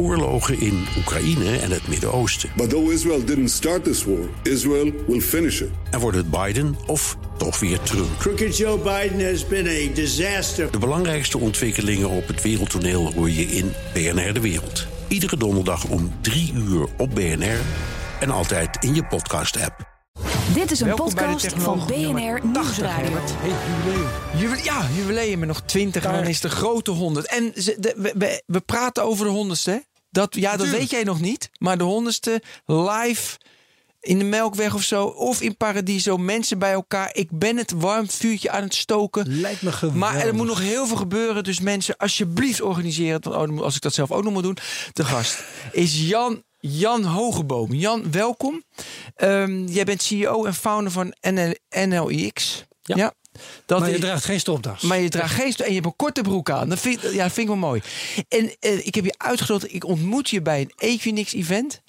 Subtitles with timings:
[0.00, 2.50] oorlogen in Oekraïne en het Midden-Oosten.
[2.56, 5.68] But though Israel didn't start this war, Israel will finish it.
[5.90, 8.08] En wordt het Biden of toch weer Trump?
[8.18, 10.70] Crooked Joe Biden has been a disaster.
[10.70, 14.86] De belangrijkste ontwikkelingen op het wereldtoneel hoor je in BNR De Wereld.
[15.08, 17.58] Iedere donderdag om 3 uur op BNR
[18.20, 19.88] en altijd in je podcast-app.
[20.54, 23.18] Dit is een Welkom podcast van BNR nummer 80, Nieuwsradio.
[24.36, 24.64] Jubileum.
[24.64, 25.46] Ja, jubileum.
[25.46, 27.26] nog 20 en dan is de grote 100.
[27.26, 29.84] En ze, de- we, we, we praten over de honderdste.
[30.10, 31.50] Dat, ja, dat weet jij nog niet.
[31.58, 33.38] Maar de honderdste live
[34.00, 35.04] in de Melkweg of zo.
[35.04, 36.16] Of in Paradiso.
[36.16, 37.10] Mensen bij elkaar.
[37.12, 39.40] Ik ben het warm vuurtje aan het stoken.
[39.40, 40.00] Lijkt me geweldig.
[40.00, 41.44] Maar er moet nog heel veel gebeuren.
[41.44, 43.24] Dus mensen, alsjeblieft organiseer het.
[43.24, 44.56] Want oh, als ik dat zelf ook nog moet doen.
[44.92, 47.74] De gast is Jan, Jan Hogeboom.
[47.74, 48.64] Jan, welkom.
[49.14, 52.64] Ehm, jij bent CEO en founder van NL, NLIX.
[52.82, 53.14] Ja.
[53.66, 54.82] Dat Maar je is- draagt geen stropdas.
[54.82, 56.68] maar je draagt geen en je hebt een korte broek aan.
[56.68, 57.80] Dat vind, ik- ja, dat vind ik wel mooi.
[58.28, 59.74] En eh, ik heb je uitgenodigd.
[59.74, 61.80] Ik ontmoet je bij een Equinix event.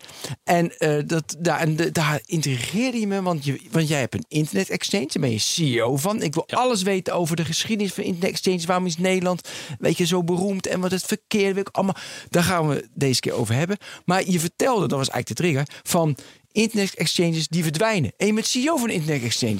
[0.43, 3.21] En, eh, dat, daar, en de- daar intrigeerde je me.
[3.21, 5.05] Want, je, want jij hebt een internet exchange.
[5.07, 6.21] Daar ben je CEO van.
[6.21, 8.65] Ik wil alles weten over de geschiedenis van internet exchange.
[8.65, 9.47] Waarom is Nederland
[9.79, 10.67] weet je, zo beroemd?
[10.67, 11.95] En wat het verkeer wil ik allemaal.
[12.29, 13.77] Daar gaan we deze keer over hebben.
[14.05, 15.65] Maar je vertelde, dat was eigenlijk de trigger.
[15.83, 16.17] Van
[16.51, 18.11] internet exchanges die verdwijnen.
[18.17, 19.59] En je bent CEO van een internet exchange.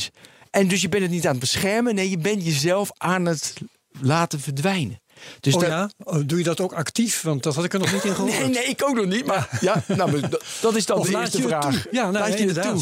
[0.52, 1.96] En dus je bent het niet aan het beschermen.
[1.96, 3.54] Nee, je bent jezelf aan het
[4.02, 5.00] laten verdwijnen.
[5.40, 5.90] Dus oh dat- ja?
[6.04, 7.22] Oh, doe je dat ook actief?
[7.22, 8.40] Want dat had ik er nog niet in gehoord.
[8.40, 9.26] Nee, nee, ik ook nog niet.
[9.26, 10.30] Maar ja, nou, maar
[10.62, 11.74] dat- is dan Of de laat eerste je het vraag.
[11.82, 11.88] toe?
[11.92, 12.82] Ja, nou, laat je het toe?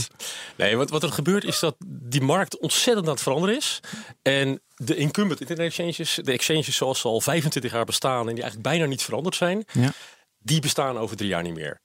[0.56, 3.80] Nee, wat, wat er gebeurt is dat die markt ontzettend aan het veranderen is.
[4.22, 8.44] En de incumbent internet exchanges, de exchanges zoals ze al 25 jaar bestaan en die
[8.44, 9.92] eigenlijk bijna niet veranderd zijn, Ja.
[10.40, 11.82] die bestaan over drie jaar niet meer.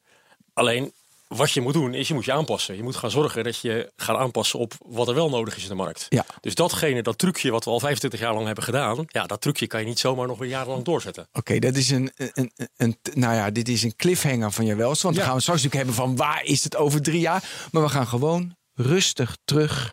[0.53, 0.93] Alleen
[1.37, 2.77] wat je moet doen is je moet je aanpassen.
[2.77, 5.69] Je moet gaan zorgen dat je gaat aanpassen op wat er wel nodig is in
[5.69, 6.07] de markt.
[6.09, 6.27] Ja.
[6.41, 9.67] Dus datgene, dat trucje wat we al 25 jaar lang hebben gedaan, ja, dat trucje
[9.67, 11.29] kan je niet zomaar nog weer jarenlang doorzetten.
[11.33, 15.03] Oké, dat is een, een, een, nou ja, dit is een cliffhanger van je welst.
[15.03, 15.21] Want Ja.
[15.21, 17.69] we gaan we straks natuurlijk hebben van waar is het over drie jaar.
[17.71, 19.93] Maar we gaan gewoon rustig terug.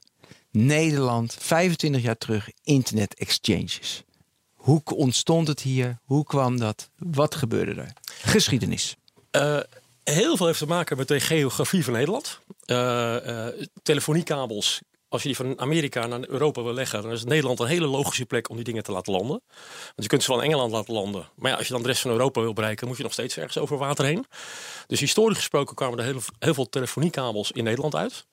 [0.52, 4.04] Nederland, 25 jaar terug, internet exchanges.
[4.54, 6.00] Hoe ontstond het hier?
[6.04, 6.90] Hoe kwam dat?
[6.98, 7.94] Wat gebeurde er?
[8.22, 8.96] Geschiedenis.
[9.32, 9.58] Eh,
[10.12, 12.40] heel veel heeft te maken met de geografie van Nederland.
[12.66, 14.82] Eh, eh, telefoniekabels.
[15.08, 18.26] Als je die van Amerika naar Europa wil leggen, dan is Nederland een hele logische
[18.26, 19.42] plek om die dingen te laten landen.
[19.86, 21.30] Want je kunt ze in Engeland laten landen.
[21.36, 23.58] Maar als je dan de rest van Europa wil bereiken, moet je nog steeds ergens
[23.58, 24.26] over water heen.
[24.88, 28.26] Dus historisch gesproken kwamen er heel, heel veel telefoniekabels in Nederland uit.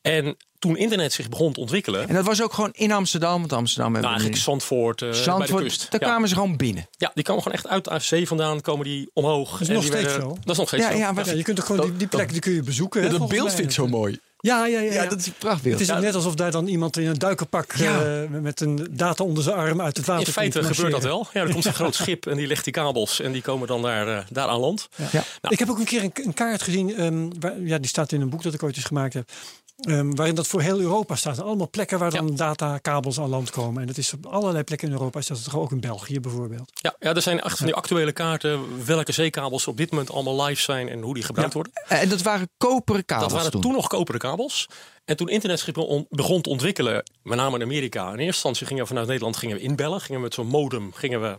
[0.00, 3.40] En toen internet zich begon te ontwikkelen, En dat was ook gewoon in Amsterdam.
[3.40, 5.62] Want Amsterdam nou, eigenlijk Zandvoort, eh, bij de Zandvoort.
[5.62, 5.90] kust.
[5.90, 6.06] Daar Ja.
[6.06, 6.88] kwamen ze gewoon binnen.
[6.96, 9.50] Ja, die komen gewoon echt uit de zee vandaan, komen die omhoog.
[9.50, 10.28] Dat is nog steeds zo.
[10.28, 10.98] Dat is nog steeds Ja, zo.
[10.98, 13.02] ja, maar- Ja, je kunt ook gewoon die, die plek die kun je bezoeken.
[13.02, 13.54] hè, dat beeld mij.
[13.54, 14.18] vind ik zo mooi.
[14.38, 15.08] Ja, ja, ja, Ja, ja.
[15.08, 15.72] dat is een prachtbeeld.
[15.78, 18.04] Het is Ja, net alsof daar dan iemand in een duikerpak Ja.
[18.22, 21.26] eh, met een data onder zijn arm uit het water In feite gebeurt dat wel.
[21.32, 23.82] Ja, er komt een groot schip en die legt die kabels en die komen dan
[23.82, 24.88] daar, eh, daar aan land.
[25.12, 25.24] Ja.
[25.48, 28.20] Ik heb ook een keer een, een kaart gezien, ehm, waar, ja, die staat in
[28.20, 29.30] een boek dat ik ooit eens gemaakt heb.
[29.76, 31.40] Ehm, waarin dat voor heel Europa staat.
[31.40, 33.80] Allemaal plekken waar dan datakabels aan land komen.
[33.80, 35.18] En dat is op allerlei plekken in Europa.
[35.18, 36.70] Is dat toch ook in België bijvoorbeeld?
[36.74, 40.62] Ja, ja, er zijn van die actuele kaarten welke zeekabels op dit moment allemaal live
[40.62, 41.72] zijn en hoe die gebruikt worden.
[41.88, 43.72] En dat waren koperen kabels Dat waren toen.
[43.72, 44.68] nog koperen kabels.
[45.04, 48.02] En toen internet zich begon- begon te ontwikkelen, met name in Amerika.
[48.04, 50.00] In eerste instantie gingen we vanuit Nederland gingen we inbellen.
[50.00, 51.38] Gingen we met zo'n modem gingen we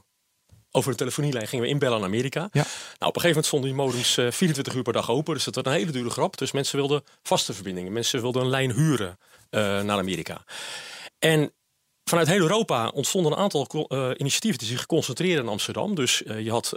[0.76, 2.40] over een telefonielijn gingen we inbellen naar Amerika.
[2.40, 2.50] Ja.
[2.52, 2.66] Nou,
[3.00, 5.34] op een gegeven moment stonden die modems eh, 24 uur per dag open.
[5.34, 6.38] Dus dat was een hele dure grap.
[6.38, 7.94] Dus mensen wilden vaste verbindingen.
[7.94, 9.18] Mensen wilden een lijn huren
[9.50, 10.44] eh, naar Amerika.
[11.20, 11.54] En
[12.04, 15.96] vanuit heel Europa ontstonden een aantal eh, initiatieven die zich concentreren in Amsterdam.
[15.96, 16.74] Dus je had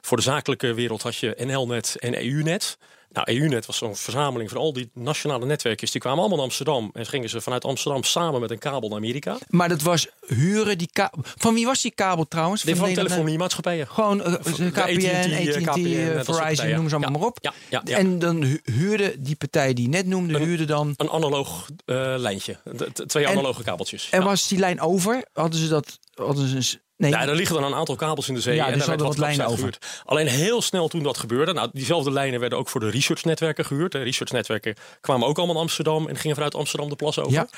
[0.00, 2.78] voor de zakelijke wereld had je NL-net en EU-net.
[3.12, 5.90] Nou, EU-net was zo'n verzameling van al die nationale netwerkjes.
[5.90, 6.90] Die kwamen allemaal naar Amsterdam.
[6.92, 9.38] En gingen ze vanuit Amsterdam samen met een kabel naar Amerika.
[9.48, 11.22] Maar dat was huren die kabel.
[11.36, 12.62] Van wie was die kabel trouwens?
[12.62, 13.88] Van Nederland- telefoniemaatschappijen.
[13.88, 17.18] Gewoon eh, KPN, AT&T, AT&T, eh, KPN, eh, dat soort Verizon, noem ze allemaal Ja,
[17.18, 17.38] maar op.
[17.70, 17.96] ja, ja.
[17.96, 20.94] En dan hu- huurde die partij die net noemde, huurde dan...
[20.96, 22.56] Een analoog eh, lijntje.
[22.64, 24.08] De- de- twee En- analoge kabeltjes.
[24.10, 25.24] En was die lijn over?
[25.32, 25.98] Hadden ze dat...
[26.14, 28.54] Hadden ze nee, Ja, er liggen dan een aantal kabels in de zee.
[28.54, 29.78] Ja, en dus daar werd wat lijnen gehuurd.
[30.04, 31.52] Alleen heel snel toen dat gebeurde.
[31.52, 33.92] Nou, diezelfde lijnen werden ook voor de researchnetwerken gehuurd.
[33.92, 36.08] De researchnetwerken kwamen ook allemaal in Amsterdam.
[36.08, 37.32] En gingen vanuit Amsterdam de plas over.
[37.32, 37.48] Ja.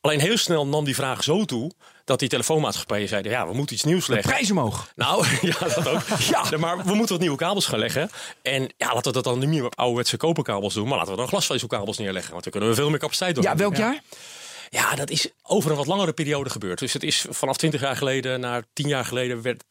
[0.00, 1.70] Alleen heel snel nam die vraag zo toe.
[2.04, 3.32] Dat die telefoonmaatschappijen zeiden.
[3.32, 4.30] Ja, we moeten iets nieuws leggen.
[4.30, 4.92] prijs omhoog.
[4.96, 6.02] Nou, ja, dat ook.
[6.50, 6.58] ja.
[6.58, 8.10] Maar we moeten wat nieuwe kabels gaan leggen.
[8.42, 10.88] En ja, laten we dat dan niet meer op ouderwetse koperkabels doen.
[10.88, 12.30] Maar laten we dan glasvezelkabels neerleggen.
[12.30, 13.44] Want dan kunnen we veel meer capaciteit doen.
[13.44, 13.92] Ja, welk jaar?
[13.92, 14.16] Ja,
[14.96, 16.78] dat is over een wat langere periode gebeurd.
[16.78, 19.64] Dus het is vanaf 20 jaar geleden naar 10 jaar geleden, werd,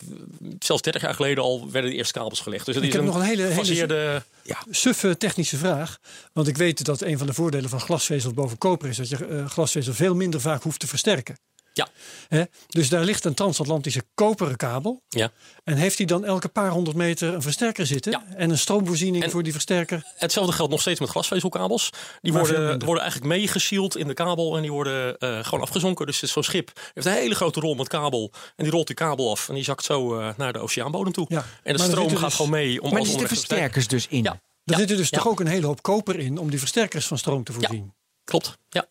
[0.59, 2.65] zelfs 30 jaar geleden al werden de eerste kabels gelegd.
[2.65, 4.23] Dus het Ik is heb nog een hele- hele- gefaseerde-
[4.69, 5.97] Suffe technische vraag.
[6.33, 9.25] Want ik weet dat een van de voordelen van glasvezel boven koper is dat je
[9.25, 11.37] eh, glasvezel veel minder vaak hoeft te versterken.
[11.77, 11.87] Ja.
[12.27, 12.43] Hè?
[12.67, 15.01] Dus daar ligt een transatlantische koperen kabel.
[15.09, 15.31] Ja.
[15.63, 18.11] En heeft hij dan elke paar honderd meter een versterker zitten?
[18.11, 18.23] Ja.
[18.35, 20.03] En een stroomvoorziening En- voor die versterker?
[20.15, 21.89] Hetzelfde geldt nog steeds met glasvezelkabels.
[22.21, 26.05] Die worden, worden eigenlijk meegeshield in de kabel en die worden eh, gewoon afgezonken.
[26.05, 28.31] Dus zo'n schip heeft een hele grote rol met kabel.
[28.55, 31.25] En die rolt die kabel af en die zakt zo eh, naar de oceaanbodem toe.
[31.29, 31.45] Ja.
[31.63, 32.81] En de stroom gaat dus- gewoon mee.
[32.81, 34.23] Om Maar er zitten versterkers dus in.
[34.23, 34.31] Ja.
[34.31, 34.77] Er Ja.
[34.77, 35.17] zitten dus Ja.
[35.17, 37.93] toch ook een hele hoop koper in om die versterkers van stroom te voorzien.
[38.23, 38.85] Klopt, ja.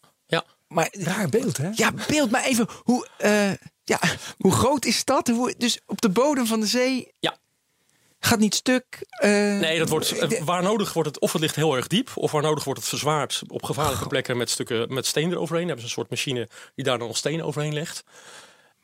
[0.69, 0.75] Ja.
[0.75, 1.69] Maar Raar beeld, hè?
[1.75, 3.51] ja, beeld maar even hoe, eh,
[3.85, 4.01] ja,
[4.39, 5.29] hoe groot is dat?
[5.29, 7.37] Hoe, dus op de bodem van de zee Ja.
[8.19, 8.85] gaat niet stuk.
[9.09, 12.11] eh, Nee, dat wordt, eh, waar nodig wordt het, of het ligt heel erg diep,
[12.15, 15.67] of waar nodig wordt het verzwaard op gevaarlijke plekken met stukken met steen eroverheen.
[15.67, 18.03] Dan hebben ze een soort machine die daar dan nog steen overheen legt.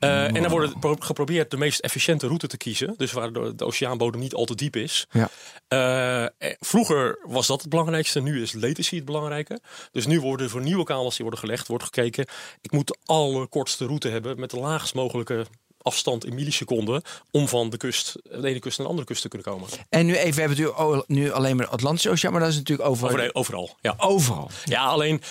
[0.02, 2.94] Eh, en dan wordt pro- geprobeerd de meest efficiënte route te kiezen.
[2.96, 5.06] Dus waar de, de oceaanbodem niet al te diep is.
[5.10, 5.28] Ja.
[5.68, 8.20] Eh, eh, vroeger was dat het belangrijkste.
[8.20, 9.60] Nu is latency het belangrijke.
[9.92, 12.26] Dus nu worden voor nieuwe kabels die worden gelegd, wordt gekeken.
[12.60, 15.46] Ik moet de allerkortste route hebben met de laagst mogelijke
[15.82, 17.02] afstand in milliseconden.
[17.30, 19.68] Om van de kust, de ene kust naar de andere kust te kunnen komen.
[19.88, 22.56] En nu even, we hebben het nu- alleen maar de Atlantische Oceaan, maar dat is
[22.56, 23.10] natuurlijk overal.
[23.12, 23.76] Over, overal.
[23.80, 23.94] Ja.
[23.98, 24.50] overal.
[24.64, 25.22] Ja, alleen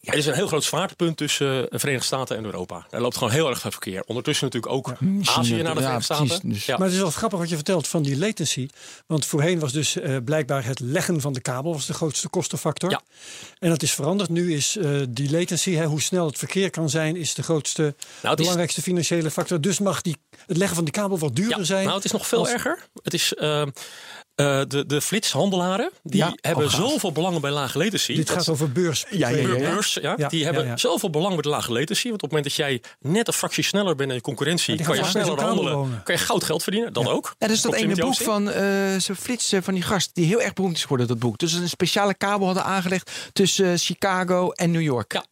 [0.00, 2.86] er is een heel groot zwaartepunt tussen de Verenigde Staten en Europa.
[2.90, 4.02] Er loopt gewoon heel erg veel verkeer.
[4.06, 6.26] Ondertussen natuurlijk ook Azië naar de ja, Verenigde Staten.
[6.26, 6.76] precies, dus- Ja.
[6.76, 8.68] Maar het is wel grappig wat je vertelt van die latency.
[9.06, 12.90] Want voorheen was dus eh, blijkbaar het leggen van de kabel was de grootste kostenfactor.
[12.90, 13.00] Ja.
[13.58, 14.28] En dat is veranderd.
[14.30, 17.82] Nu is eh, die latency, hè, hoe snel het verkeer kan zijn, is de grootste,
[18.22, 19.60] Nou, is- belangrijkste financiële factor.
[19.60, 20.16] Dus mag die,
[20.46, 21.82] het leggen van die kabel wat duurder Ja, zijn.
[21.84, 22.88] nou, het is nog veel als- erger.
[23.02, 23.62] Het is eh,
[24.40, 25.90] eh, de, de flitshandelaren.
[26.02, 28.14] Die Ja, hebben oh, zoveel belang bij lage latency.
[28.14, 29.04] Dit Dat- gaat over beurs.
[29.10, 29.42] Ja, ja, ja.
[29.46, 32.08] Beur- beurs, ja, die hebben zoveel belang bij de lage latency.
[32.08, 34.96] Want op het moment dat jij net een fractie sneller bent dan je concurrentie, kan
[34.96, 35.74] je sneller handelen.
[35.74, 36.02] wonen.
[36.02, 36.92] Kan je goud geld verdienen.
[36.92, 37.34] Dat ook.
[37.38, 40.26] Ja, dat is dat ene boek van eh zo'n flits eh, van die gast die
[40.26, 41.38] heel erg beroemd is geworden, dat boek.
[41.38, 45.12] Dus een speciale kabel hadden aangelegd tussen Chicago en New York.
[45.12, 45.24] Ja.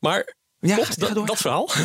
[0.00, 1.26] Maar Ja, ga- ga door.
[1.26, 1.68] dat verhaal.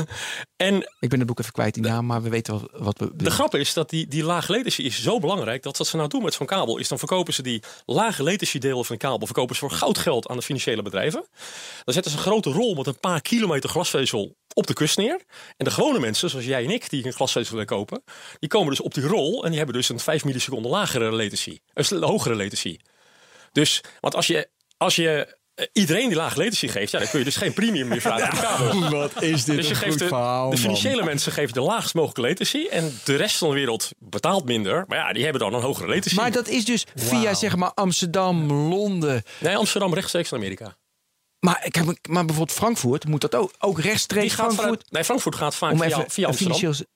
[0.55, 3.11] En Ik ben het boek even kwijt, die naam, maar we weten wat, wat we
[3.15, 6.09] De grap is dat die, die lage latency is zo belangrijk dat wat ze nou
[6.09, 9.25] doen met zo'n kabel is dan verkopen ze die lage latency delen van de kabel
[9.25, 11.27] verkopen ze voor goudgeld aan de financiële bedrijven.
[11.83, 15.21] Dan zetten ze een grote rol met een paar kilometer glasvezel op de kust neer.
[15.57, 18.03] En de gewone mensen, zoals jij en ik, die een glasvezel willen kopen,
[18.39, 21.59] die komen dus op die rol en die hebben dus een 5 milliseconden lagere latency,
[21.73, 22.77] een hogere latency.
[23.51, 25.37] Dus, want als je, als je
[25.73, 28.41] iedereen die lage latency geeft, ja, dan kun je dus geen premium meer vragen voor
[28.41, 28.89] de kabel.
[28.99, 30.05] Wat is dit Dus je geeft de,
[30.51, 32.67] de financiële mensen geven de laagst mogelijke latency.
[32.71, 34.85] En de rest van de wereld betaalt minder.
[34.87, 36.15] Maar ja, die hebben dan een hogere latency.
[36.15, 39.23] Maar dat is dus via zeg maar Amsterdam, Londen.
[39.39, 40.77] Nee, Amsterdam rechtstreeks naar Amerika.
[41.39, 44.61] Maar, kijk, maar- maar bijvoorbeeld Frankfurt moet dat ook, ook rechtstreeks Frankfurt.
[44.61, 46.57] vanuit, nee, Frankfurt gaat vaak om via, even via Amsterdam.
[46.57, 46.87] financieel.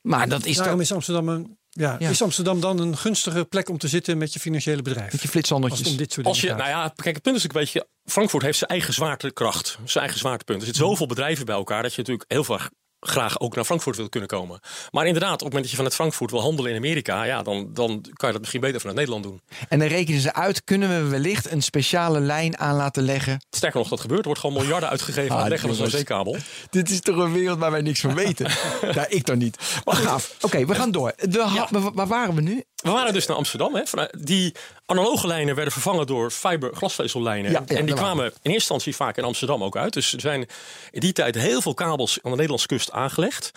[0.00, 2.08] Maar dat is Daarom toch is Amsterdam, een, ja, Ja.
[2.10, 5.12] is Amsterdam dan een gunstige plek om te zitten met je financiële bedrijf.
[5.12, 5.88] met je Als het flitshandeltjes.
[5.88, 8.10] om dit soort Als je, dingen nou ja, kijk, het punt is natuurlijk, weet je,
[8.12, 10.58] Frankfurt heeft zijn eigen zwaartekracht, zijn eigen zwaartepunt.
[10.60, 12.58] Er zitten zoveel bedrijven bij elkaar dat je natuurlijk heel veel
[13.06, 14.60] graag ook naar Frankfurt wil kunnen komen.
[14.90, 17.68] Maar inderdaad, op het moment dat je vanuit Frankfurt wil handelen in Amerika, ja, dan,
[17.72, 19.40] dan kan je dat misschien beter vanuit Nederland doen.
[19.68, 23.44] En dan rekenen ze uit, kunnen we wellicht een speciale lijn aan laten leggen.
[23.50, 24.20] Sterker nog, dat gebeurt.
[24.20, 26.36] Er wordt gewoon miljarden uitgegeven aan Ah, het leggen van zo'n zeekabel.
[26.70, 28.50] Dit is toch een wereld waar wij niks van weten?
[28.94, 29.58] ja, ik dan niet.
[29.84, 30.36] Maar gaaf.
[30.40, 31.12] Oké, we gaan door.
[31.38, 32.64] Ha- waar- waren we nu?
[32.76, 33.74] We waren dus naar Amsterdam.
[33.74, 33.82] Hè.
[34.20, 34.54] Die
[34.86, 37.50] analoge lijnen werden vervangen door fiber glasvezellijnen.
[37.50, 39.92] Ja, en die kwamen in eerste instantie vaak in Amsterdam ook uit.
[39.92, 40.46] Dus er zijn
[40.90, 43.50] in die tijd heel veel kabels aan de Nederlandse kust aangelegd.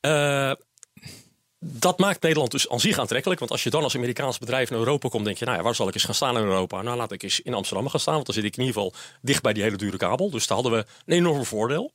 [0.00, 0.52] Eh,
[1.68, 3.40] dat maakt Nederland dus aan zich aantrekkelijk.
[3.40, 5.74] Want als je dan als Amerikaans bedrijf naar Europa komt, denk je, nou ja, waar
[5.74, 6.82] zal ik eens gaan staan in Europa?
[6.82, 8.94] Nou, laat ik eens in Amsterdam gaan staan, want dan zit ik in ieder geval
[9.22, 10.30] dicht bij die hele dure kabel.
[10.30, 11.92] Dus daar hadden we een enorm voordeel.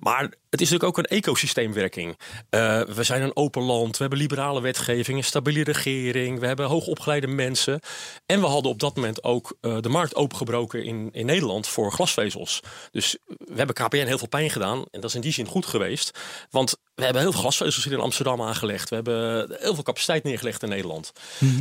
[0.00, 2.18] Maar het is natuurlijk ook een ecosysteemwerking.
[2.50, 6.66] Eh, we zijn een open land, we hebben liberale wetgeving, een stabiele regering, we hebben
[6.66, 7.80] hoogopgeleide mensen.
[8.26, 11.92] En we hadden op dat moment ook eh, de markt opengebroken in, in Nederland voor
[11.92, 12.60] glasvezels.
[12.90, 15.66] Dus we hebben KPN heel veel pijn gedaan en dat is in die zin goed
[15.66, 16.18] geweest.
[16.50, 18.88] Want we hebben heel veel glasvezels in Amsterdam aangelegd.
[18.88, 21.12] We hebben heel veel capaciteit neergelegd in Nederland.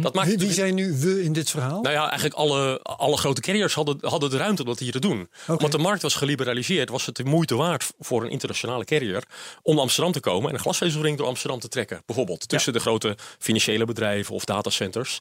[0.01, 1.82] Dat maakt Wie, natuurlijk- zijn nu we in dit verhaal?
[1.82, 5.00] nou ja, eigenlijk alle, alle grote carriers hadden, hadden de ruimte om dat hier te
[5.00, 5.29] doen.
[5.46, 9.24] Want de markt was geliberaliseerd, was het de moeite waard voor een internationale carrier
[9.62, 12.01] om naar Amsterdam te komen en een glasvezelring door Amsterdam te trekken.
[12.06, 15.20] Bijvoorbeeld tussen de grote financiële bedrijven of datacenters.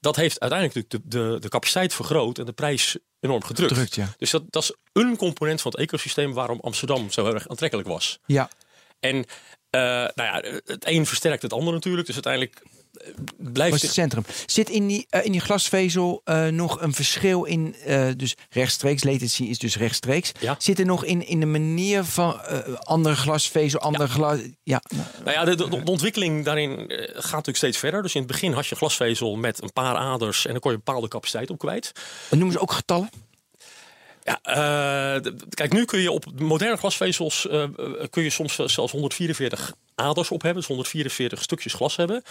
[0.00, 3.72] Dat heeft uiteindelijk natuurlijk de, de, de capaciteit vergroot en de prijs enorm gedrukt.
[3.72, 4.14] Gedrukt, ja.
[4.18, 7.88] Dus dat, dat is een component van het ecosysteem waarom Amsterdam zo heel erg aantrekkelijk
[7.88, 8.18] was.
[8.26, 8.48] Ja.
[9.00, 9.24] En
[9.70, 12.06] eh, nou ja, het een versterkt het ander natuurlijk.
[12.06, 14.24] Dus uiteindelijk eh, blijft was het centrum.
[14.46, 17.74] Zit in die, eh, in die glasvezel nog een verschil in,
[18.16, 20.32] dus rechtstreeks, latency is dus rechtstreeks.
[20.40, 20.54] Ja.
[20.58, 22.40] Zit er nog in, in de manier van
[22.78, 24.38] andere glasvezel, andere glas...
[24.62, 24.82] Ja,
[25.24, 28.02] Nou ja, de, de, de ontwikkeling daarin gaat natuurlijk steeds verder.
[28.02, 30.76] Dus in het begin had je glasvezel met een paar aders en dan kon je
[30.76, 31.92] een bepaalde capaciteit op kwijt.
[32.30, 33.10] noemen ze ook getallen?
[34.28, 37.70] Ja, eh, kijk, nu kun je op moderne glasvezels eh, eh,
[38.10, 42.22] kun je soms zelfs 144 aders op hebben, dus 144 stukjes glas hebben.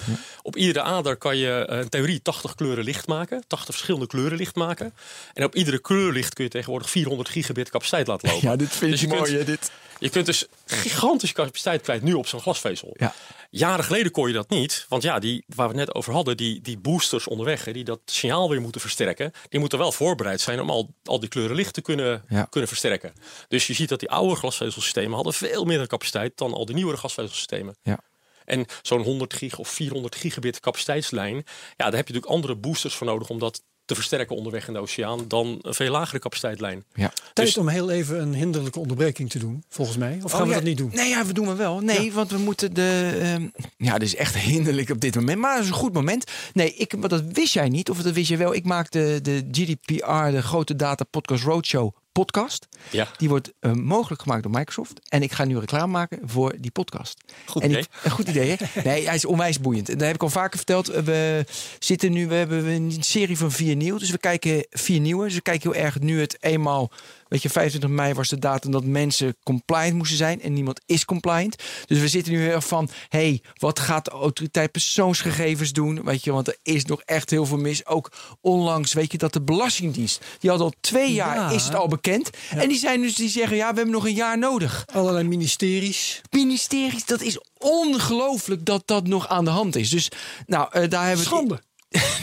[0.41, 4.55] Op iedere ader kan je in theorie 80 kleuren licht maken, 80 verschillende kleuren licht
[4.55, 4.93] maken.
[5.33, 8.49] En op iedere kleurlicht kun je tegenwoordig 400 gigabit capaciteit laten lopen.
[8.49, 9.33] Ja, dit vind Dus ik je mooi.
[9.35, 9.71] kunt- dit.
[9.99, 12.93] Je kunt dus gigantische capaciteit kwijt nu op zo'n glasvezel.
[12.97, 13.13] Ja.
[13.49, 14.85] Jaren geleden kon je dat niet.
[14.89, 17.83] Want ja, die, waar we het net over hadden, die, die boosters onderweg, hè, die
[17.83, 21.55] dat signaal weer moeten versterken, die moeten wel voorbereid zijn om al, al die kleuren
[21.55, 22.47] licht te kunnen, Ja.
[22.49, 23.13] kunnen versterken.
[23.47, 26.97] Dus je ziet dat die oude glasvezelsystemen hadden veel minder capaciteit dan al die nieuwere
[26.97, 27.75] glasvezelsystemen.
[27.83, 27.99] Ja.
[28.45, 31.43] En zo'n 100 gig of 400 gigabit capaciteitslijn, ja,
[31.75, 34.79] daar heb je natuurlijk andere boosters voor nodig om dat te versterken onderweg in de
[34.79, 36.83] oceaan dan een veel lagere capaciteitlijn.
[36.93, 37.11] Ja.
[37.33, 40.19] Tijd Dus- om heel even een hinderlijke onderbreking te doen, volgens mij.
[40.23, 40.57] Of gaan Oh, we ja.
[40.59, 40.91] dat niet doen?
[40.93, 41.79] Nee, ja, we doen het wel.
[41.79, 43.17] Nee, want we moeten de.
[43.21, 45.39] ehm, ja, dit is echt hinderlijk op dit moment.
[45.39, 46.31] Maar het is een goed moment.
[46.53, 47.89] Nee, ik, maar dat wist jij niet.
[47.89, 48.53] Of dat wist je wel.
[48.53, 52.67] Ik maak de, de GDPR, de Grote Data Podcast Roadshow podcast.
[52.89, 53.07] Ja.
[53.17, 54.99] Die wordt eh, mogelijk gemaakt door Microsoft.
[55.09, 57.23] En ik ga nu reclame maken voor die podcast.
[57.45, 57.81] Goed en idee.
[57.81, 58.55] Ik, een goed idee, hè?
[58.89, 59.89] Nee, hij is onwijs boeiend.
[59.89, 60.87] En dat heb ik al vaker verteld.
[60.87, 61.45] We
[61.79, 63.97] zitten nu, we hebben een serie van vier nieuw.
[63.97, 65.23] Dus we kijken vier nieuwe.
[65.23, 66.91] Dus we kijken heel erg nu het eenmaal.
[67.29, 70.41] Weet je, 25 mei was de datum dat mensen compliant moesten zijn.
[70.41, 71.55] En niemand is compliant.
[71.85, 72.89] Dus we zitten nu heel erg van.
[73.09, 76.03] hey, wat gaat de autoriteit persoonsgegevens doen?
[76.03, 77.85] Weet je, want er is nog echt heel veel mis.
[77.85, 80.25] Ook onlangs, weet je, dat de Belastingdienst.
[80.39, 81.49] Die had al twee jaar, Ja.
[81.49, 82.29] is het al bekend.
[82.49, 86.21] En die zijn dus, die zeggen, ja, we hebben nog een jaar nodig Allerlei ministeries.
[86.29, 89.89] ministeries, dat is ongelooflijk dat dat nog aan de hand is.
[89.89, 90.09] Dus,
[90.45, 91.29] nou, eh, daar hebben we.
[91.31, 91.61] Schande.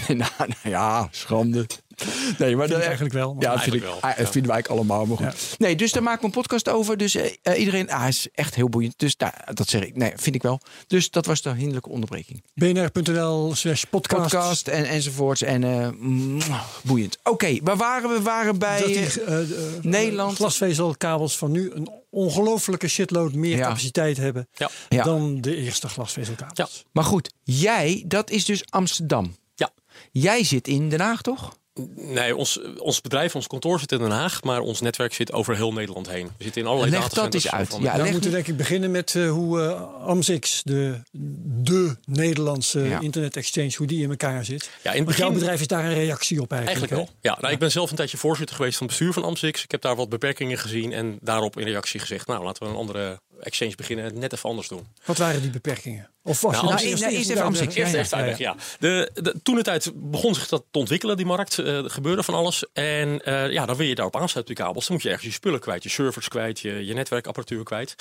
[0.20, 1.66] nou, nou ja, schande.
[2.38, 4.30] Nee, maar Vind ik eigenlijk wel, maar- Ja, dat vind ik, Eigenlijk wel, ah, dat
[4.30, 5.06] vinden wij ook allemaal.
[5.06, 5.54] Maar goed.
[5.58, 6.96] Nee, dus daar maken we een podcast over.
[6.96, 8.94] Dus eh, eh, iedereen, ah, is echt heel boeiend.
[8.98, 9.96] Dus nou, dat zeg ik.
[9.96, 10.60] Nee, vind ik wel.
[10.86, 12.42] Dus dat was de hinderlijke onderbreking.
[12.54, 14.22] bnr.nl slash podcast.
[14.22, 15.42] Podcast en enzovoorts.
[15.42, 15.88] En eh,
[16.82, 17.18] boeiend.
[17.22, 18.14] Oké, waar waren we?
[18.16, 18.78] We waren bij.
[18.80, 19.08] Dat die
[19.82, 20.36] Nederland.
[20.36, 23.62] glasvezelkabels van nu een ongelofelijke shitload meer Ja.
[23.66, 24.70] capaciteit hebben Ja.
[24.88, 25.04] Ja.
[25.04, 26.74] dan de eerste glasvezelkabels.
[26.76, 26.88] Ja.
[26.92, 29.36] maar goed, jij, dat is dus Amsterdam.
[29.54, 29.70] Ja.
[30.10, 31.56] Jij zit in Den Haag, toch?
[31.96, 35.56] Nee, ons, ons bedrijf, ons kantoor zit in Den Haag, maar ons netwerk zit over
[35.56, 36.26] heel Nederland heen.
[36.38, 37.68] We zitten in allerlei Leg dat datacenters eens uit.
[37.68, 41.00] van- Ja, Dan leg moeten we denk ik beginnen met eh, hoe eh, AMSX, de,
[41.62, 43.00] de Nederlandse Ja.
[43.00, 44.70] internet exchange, hoe die in elkaar zit.
[44.82, 46.90] Ja, in jouw bedrijf is daar een reactie op eigenlijk.
[46.90, 47.32] Eigenlijk wel.
[47.32, 49.62] Ja, nou, ik ben zelf een tijdje voorzitter geweest van het bestuur van Amsix.
[49.64, 52.26] Ik heb daar wat beperkingen gezien en daarop in reactie gezegd...
[52.26, 54.86] nou, laten we een andere exchange beginnen en net even anders doen.
[55.04, 56.08] Wat waren die beperkingen?
[56.22, 57.74] Of was Nou, je nou, eerst- even ja, AMSX.
[57.74, 58.54] ja, Eerst ja, even ja, uitleg, ja.
[58.58, 58.62] ja.
[58.78, 61.58] De, de, toen het tijd begon zich dat te ontwikkelen, die markt.
[61.58, 62.64] eh, er gebeurde van alles.
[62.72, 64.84] En eh, ja, dan wil je daarop aansluiten die kabels.
[64.86, 65.82] Dan moet je ergens je spullen kwijt.
[65.82, 67.94] Je servers kwijt, je, je netwerkapparatuur kwijt.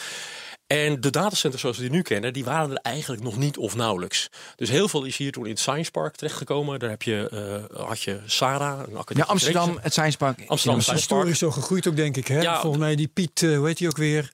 [0.68, 3.76] En de datacenters zoals we die nu kennen, die waren er eigenlijk nog niet of
[3.76, 4.30] nauwelijks.
[4.56, 6.80] Dus heel veel is hier toen in het Science Park terechtgekomen.
[6.80, 7.30] Daar heb je,
[7.72, 9.24] eh, had je SARA, een academie.
[9.24, 10.40] Ja, Amsterdam, het Science Park.
[10.48, 11.20] Amsterdam is Science Park.
[11.22, 12.28] historisch zo gegroeid ook, denk ik.
[12.28, 12.42] Hè?
[12.42, 12.60] Ja.
[12.62, 14.32] Volgens mij die Piet, hoe heet die ook weer?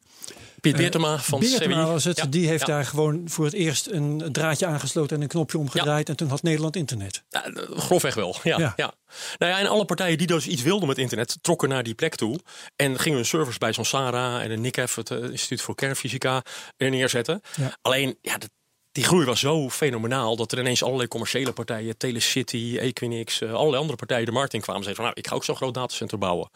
[0.60, 1.92] Piet Beertema van Beertema CWI.
[1.92, 2.18] was het.
[2.18, 6.10] Ja, Die heeft daar gewoon voor het eerst een draadje aangesloten en een knopje omgedraaid.
[6.10, 7.24] En toen had Nederland internet.
[7.30, 8.36] Ja, eh, grofweg wel.
[8.44, 8.74] Ja, Ja.
[8.76, 8.94] ja.
[9.38, 12.16] Nou ja, en alle partijen die dus iets wilden met internet, trokken naar die plek
[12.16, 12.40] toe.
[12.76, 16.44] En gingen hun servers bij zo'n SARA en een NICEF, het eh, Instituut voor Kernfysica,
[16.78, 17.42] er neerzetten.
[17.56, 17.78] Ja.
[17.82, 18.50] Alleen, ja, dat-
[18.92, 23.78] die groei was zo fenomenaal dat er ineens allerlei commerciële partijen, Telecity, Equinix, eh, allerlei
[23.78, 24.84] andere partijen de markt in kwamen.
[24.84, 26.50] Zeiden van, nou, ik ga ook zo'n groot datacenter bouwen.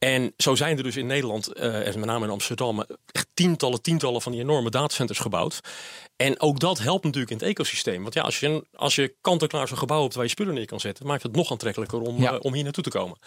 [0.00, 3.82] En zo zijn er dus in Nederland, eh, en met name in Amsterdam, echt tientallen,
[3.82, 5.60] tientallen van die enorme datacenters gebouwd.
[6.16, 8.02] En ook dat helpt natuurlijk in het ecosysteem.
[8.02, 10.66] Want ja, als je, een- als je kant-en-klaar zo'n gebouw hebt waar je spullen neer
[10.66, 12.32] kan zetten, maakt het nog aantrekkelijker om, Ja.
[12.32, 13.18] eh, om hier naartoe te komen.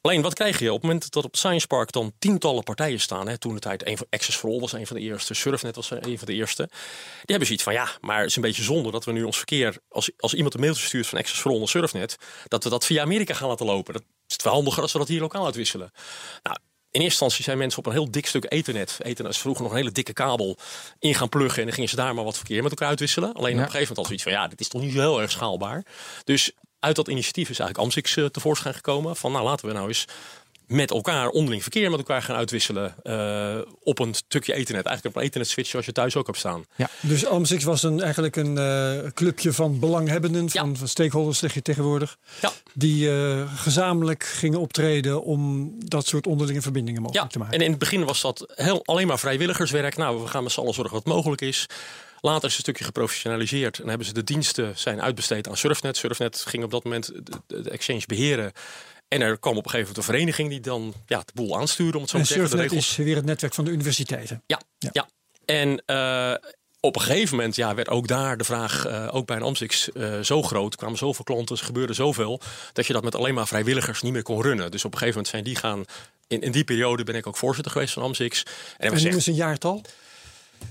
[0.00, 3.28] Alleen, wat krijg je op het moment dat op Science Park dan tientallen partijen staan?
[3.28, 5.76] Hè, toen de tijd, een van Access for All was een van de eerste, Surfnet
[5.76, 6.68] was een van de eerste.
[6.70, 9.36] Die hebben zoiets van, ja, maar het is een beetje zonde dat we nu ons
[9.36, 12.70] verkeer, als, als iemand een mailtje stuurt van Access for All naar Surfnet, dat we
[12.70, 13.92] dat via Amerika gaan laten lopen.
[13.92, 15.90] Dat is veel handiger als we dat hier lokaal uitwisselen.
[16.42, 16.56] Nou,
[16.90, 19.72] in eerste instantie zijn mensen op een heel dik stuk ethernet, ethernet is vroeger nog
[19.72, 20.58] een hele dikke kabel,
[20.98, 21.58] in gaan pluggen.
[21.58, 23.34] En dan gingen ze daar maar wat verkeer met elkaar uitwisselen.
[23.34, 25.20] Alleen op een gegeven moment al zoiets van, ja, dit is toch niet zo heel
[25.20, 25.84] erg schaalbaar.
[26.24, 29.16] Dus uit dat initiatief is eigenlijk Amsix eh, tevoorschijn gekomen.
[29.16, 30.04] Van nou laten we nou eens
[30.66, 34.86] met elkaar onderling verkeer met elkaar gaan uitwisselen eh, op een stukje ethernet.
[34.86, 36.64] Eigenlijk op een ethernet switch zoals je thuis ook hebt staan.
[37.00, 40.74] Dus AMSX was een, eigenlijk een eh, clubje van belanghebbenden, van, Ja.
[40.76, 42.16] van stakeholders zeg je tegenwoordig.
[42.40, 42.52] Ja.
[42.74, 47.54] Die eh, gezamenlijk gingen optreden om dat soort onderlinge verbindingen mogelijk Ja, te maken.
[47.58, 49.96] en in het begin was dat heel, alleen maar vrijwilligerswerk.
[49.96, 51.66] Nou, we gaan met z'n allen zorgen het mogelijk is.
[52.20, 55.96] Later is het een stukje geprofessionaliseerd en hebben ze de diensten zijn uitbesteed aan Surfnet.
[55.96, 57.12] Surfnet ging op dat moment
[57.46, 58.52] de exchange beheren.
[59.08, 61.96] En er kwam op een gegeven moment een vereniging die dan ja, de boel aanstuurde,
[61.96, 62.50] om het zo en te zeggen.
[62.50, 62.88] De regels.
[62.88, 64.42] is weer het netwerk van de universiteiten.
[64.46, 64.88] Ja, Ja.
[64.92, 65.08] ja.
[65.44, 66.34] En eh,
[66.80, 69.92] op een gegeven moment ja, werd ook daar de vraag, eh, ook bij een Amstix,
[69.92, 70.72] eh, zo groot.
[70.72, 72.40] Er kwamen zoveel klanten, er gebeurde zoveel.
[72.72, 74.70] Dat je dat met alleen maar vrijwilligers niet meer kon runnen.
[74.70, 75.84] Dus op een gegeven moment zijn die gaan.
[76.26, 78.42] In, in die periode ben ik ook voorzitter geweest van Amstix.
[78.76, 79.82] En En we nu is een jaartal?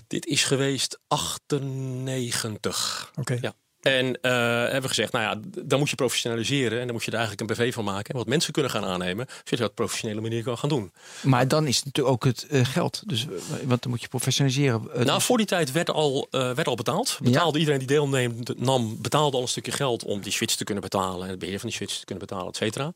[0.08, 3.12] dit is geweest 98.
[3.16, 3.38] Oké.
[3.42, 3.54] Ja.
[3.86, 6.80] En eh, hebben we gezegd, nou ja, dan moet je professionaliseren.
[6.80, 8.10] En dan moet je er eigenlijk een BV van maken.
[8.14, 9.26] En wat mensen kunnen gaan aannemen.
[9.30, 10.92] Zodat je dat op professionele manier kan gaan doen.
[11.24, 13.04] Maar dan is het natuurlijk ook het eh, geld.
[13.06, 13.32] Dus, eh,
[13.66, 14.82] want dan moet je professionaliseren.
[14.94, 17.18] Nou, dus- voor die tijd werd al, werd al betaald.
[17.24, 20.84] Betaalde iedereen die deelneemt, nam, betaalde al een stukje geld om die switch te kunnen
[20.84, 21.24] betalen.
[21.24, 22.94] En het beheer van die switch te kunnen betalen, et cetera.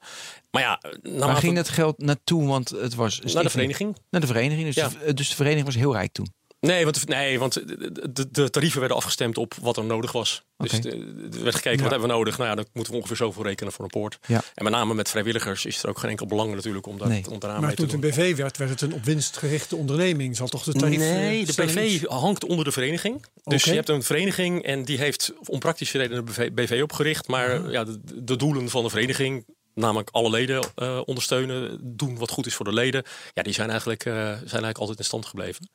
[0.51, 2.47] Maar ja, Waar naarmate- ging dat geld naartoe?
[2.47, 3.95] Want het was naar de vereniging.
[4.09, 4.65] Naar de vereniging.
[4.65, 4.89] Dus, Ja.
[5.05, 6.33] de, dus de vereniging was heel rijk toen.
[6.59, 10.43] Nee, want, nee, want de, de, tarieven werden afgestemd op wat er nodig was.
[10.57, 12.37] Dus er werd gekeken, wat hebben we nodig?
[12.37, 14.19] Nou ja, dan moeten we ongeveer zoveel rekenen voor een poort.
[14.27, 14.41] Ja.
[14.53, 17.29] En met name met vrijwilligers is er ook geen enkel belang natuurlijk om, daar, Nee.
[17.29, 18.25] om daaraan Maar mee te toen het doen.
[18.25, 20.35] een BV werd, werd het een op winst gerichte onderneming.
[20.35, 20.97] Zal toch de tarief...
[20.97, 23.25] Nee, eh, de BV hangt onder de vereniging.
[23.43, 27.27] Dus je hebt een vereniging en die heeft om praktische redenen een BV, BV opgericht.
[27.27, 29.45] Maar ja, de, de doelen van de vereniging,
[29.79, 33.03] namelijk alle leden eh, ondersteunen, doen wat goed is voor de leden.
[33.33, 35.69] Ja, die zijn eigenlijk, eh, zijn eigenlijk altijd in stand gebleven.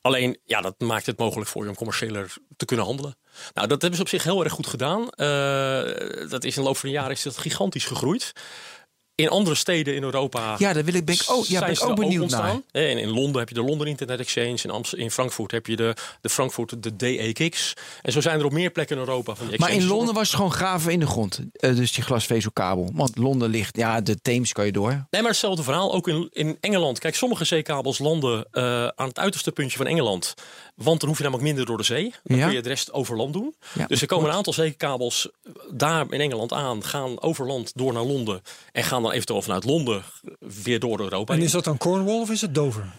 [0.00, 3.16] Alleen, ja, dat maakt het mogelijk voor je om commerciëler te kunnen handelen.
[3.54, 5.10] Nou, dat hebben ze op zich heel erg goed gedaan.
[5.10, 8.32] Eh, dat is in de loop van de jaren is dat gigantisch gegroeid.
[9.20, 11.84] In andere steden in Europa Ja, daar wil ik, ben ik ook, ja, ben ik
[11.84, 12.60] ook benieuwd naar.
[12.72, 14.58] En in Londen heb je de London Internet Exchange.
[14.62, 17.74] In, Amst- in Frankfurt heb je de, de Frankfurt de DEX.
[18.02, 19.86] En zo zijn er op meer plekken in Europa van die Maar in.
[19.86, 21.40] Londen was het gewoon graven in de grond.
[21.52, 22.90] Eh, dus die glasvezelkabel.
[22.94, 24.90] Want Londen ligt, ja, de Theems kan je door.
[24.90, 26.98] Nee, maar hetzelfde verhaal ook in, in Engeland.
[26.98, 30.34] Kijk, sommige zeekabels landen eh, aan het uiterste puntje van Engeland.
[30.82, 32.14] Want dan hoef je namelijk minder door de zee.
[32.24, 32.44] Dan Ja.
[32.46, 33.54] kun je de rest over land doen.
[33.74, 35.28] Ja, dus er komen een aantal zeekabels
[35.72, 36.84] daar in Engeland aan.
[36.84, 38.42] Gaan over land door naar Londen.
[38.72, 40.02] En gaan dan eventueel vanuit Londen
[40.62, 41.34] weer door Europa.
[41.34, 42.92] En is dat dan Cornwall of is het Dover?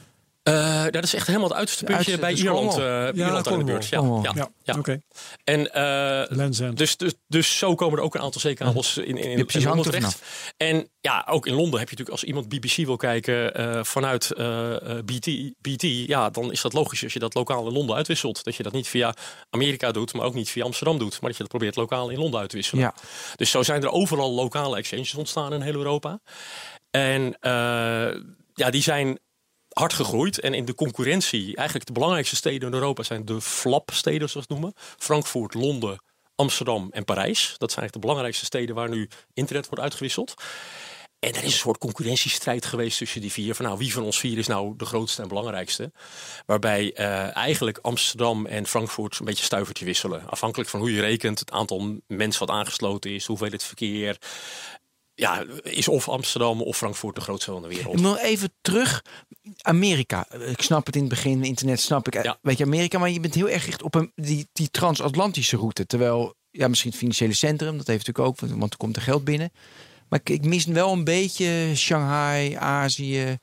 [0.43, 2.69] Eh, dat is echt helemaal het uiterste puntje bij Ierland.
[2.73, 3.07] Cornwall.
[3.09, 3.87] eh, Ierland aan de beurt.
[3.87, 4.77] Ja, ja, Ja, ja.
[4.77, 5.01] oké.
[5.43, 6.77] En eh, End.
[6.77, 9.63] dus, dus, dus zo komen er ook een aantal zeekabels in, in, in, Ja, in
[9.65, 10.21] Londen er terecht.
[10.57, 14.31] En ja, ook in Londen heb je natuurlijk als iemand BBC wil kijken eh, vanuit
[14.31, 15.27] eh, eh, BT,
[15.61, 18.43] BT, ja, dan is dat logisch als je dat lokaal in Londen uitwisselt.
[18.43, 19.13] Dat je dat niet via
[19.49, 22.19] Amerika doet, maar ook niet via Amsterdam doet, maar dat je dat probeert lokaal in
[22.19, 22.83] Londen uit te wisselen.
[22.83, 22.93] Ja.
[23.35, 26.19] Dus zo zijn er overal lokale exchanges ontstaan in heel Europa.
[26.91, 27.51] En eh,
[28.53, 29.19] ja, die zijn
[29.73, 30.39] hard gegroeid.
[30.39, 34.53] En in de concurrentie, eigenlijk de belangrijkste steden in Europa zijn de flap-steden, zoals we
[34.53, 34.73] het noemen.
[34.97, 36.03] Frankfurt, Londen,
[36.35, 37.39] Amsterdam en Parijs.
[37.39, 40.33] Dat zijn eigenlijk de belangrijkste steden waar nu internet wordt uitgewisseld.
[41.19, 43.55] En er is een soort concurrentiestrijd geweest tussen die vier.
[43.55, 45.91] Van nou, wie van ons vier is nou de grootste en belangrijkste?
[46.45, 50.29] Waarbij eh, eigenlijk Amsterdam en Frankfurt een beetje stuivertje wisselen.
[50.29, 54.17] Afhankelijk van hoe je rekent, het aantal mensen wat aangesloten is, hoeveel het verkeer.
[55.21, 57.99] Ja, is of Amsterdam of Frankfurt de grootste van de wereld.
[57.99, 59.03] Ik even terug.
[59.61, 60.31] Amerika.
[60.31, 61.43] Ik snap het in het begin.
[61.43, 62.23] Internet snap ik.
[62.23, 62.37] Ja.
[62.41, 62.99] Weet je, Amerika.
[62.99, 65.85] Maar je bent heel erg gericht op een, die, die transatlantische route.
[65.85, 67.77] Terwijl, ja, misschien het financiële centrum.
[67.77, 68.39] Dat heeft natuurlijk ook.
[68.39, 69.51] Want, want er komt er geld binnen.
[70.09, 73.37] Maar ik, ik mis wel een beetje Shanghai, Azië.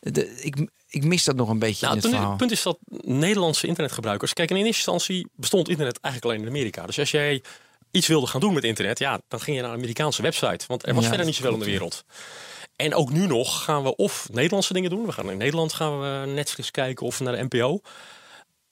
[0.00, 2.62] De, ik, ik mis dat nog een beetje Nou, in het punt, het punt is
[2.62, 4.32] dat Nederlandse internetgebruikers.
[4.32, 6.86] Kijk, in eerste instantie bestond internet eigenlijk alleen in Amerika.
[6.86, 7.42] Dus als jij
[7.94, 10.64] iets wilde gaan doen met internet, ja, dan ging je naar een Amerikaanse website.
[10.66, 12.04] Want er was Ja, verder niet zoveel in de wereld.
[12.76, 15.06] En ook nu nog gaan we of Nederlandse dingen doen.
[15.06, 17.80] We gaan in Nederland gaan we Netflix kijken of naar de NPO.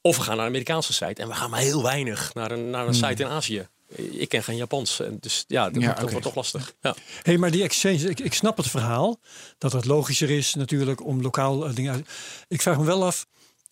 [0.01, 1.23] Of we gaan naar een Amerikaanse site.
[1.23, 3.69] En we gaan maar heel weinig naar een, naar een site in Azië.
[3.97, 5.01] Ik ken geen Japans.
[5.01, 5.83] En Dus ja, dat, Hmm.
[5.83, 6.75] Ja, wordt toch lastig.
[6.81, 6.95] Ja.
[7.23, 9.21] Hey, maar die exchange, ik, ik snap het verhaal.
[9.59, 12.09] Dat het logischer is natuurlijk om lokaal eh, dingen uit.
[12.49, 13.27] Ik vraag me wel af,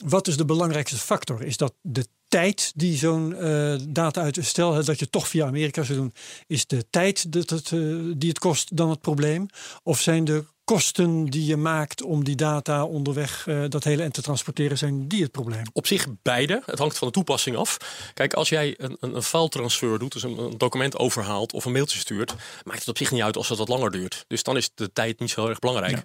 [0.04, 1.42] wat is de belangrijkste factor?
[1.42, 4.38] Is dat de tijd die zo'n eh, data uit...
[4.40, 6.12] Stel dat je toch via Amerika zou doen.
[6.47, 7.81] Is de tijd dat het, eh,
[8.16, 9.47] die het kost dan het probleem?
[9.83, 14.12] Of zijn de kosten die je maakt om die data onderweg eh, dat hele en
[14.12, 15.62] te transporteren, zijn die het probleem?
[15.72, 16.62] Op zich beide.
[16.66, 17.76] Het hangt van de toepassing af.
[18.14, 21.72] Kijk, als jij een, een, een filetransfer doet, dus een, een document overhaalt of een
[21.72, 24.24] mailtje stuurt, maakt het op zich niet uit als het wat langer duurt.
[24.28, 26.02] Dus dan is de tijd niet zo heel erg belangrijk.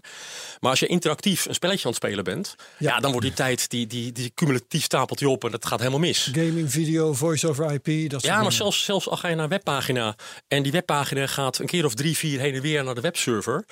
[0.60, 3.00] Maar als je interactief een spelletje aan het spelen bent, ja, Ja.
[3.00, 6.00] dan wordt die tijd, die, die, die cumulatief stapelt je op en dat gaat helemaal
[6.00, 6.30] mis.
[6.32, 10.16] Gaming, video, voice-over IP, dat Ja, maar zelfs, zelfs al ga je naar een webpagina
[10.48, 13.66] en die webpagina gaat een keer of drie, vier heen en weer naar de webserver.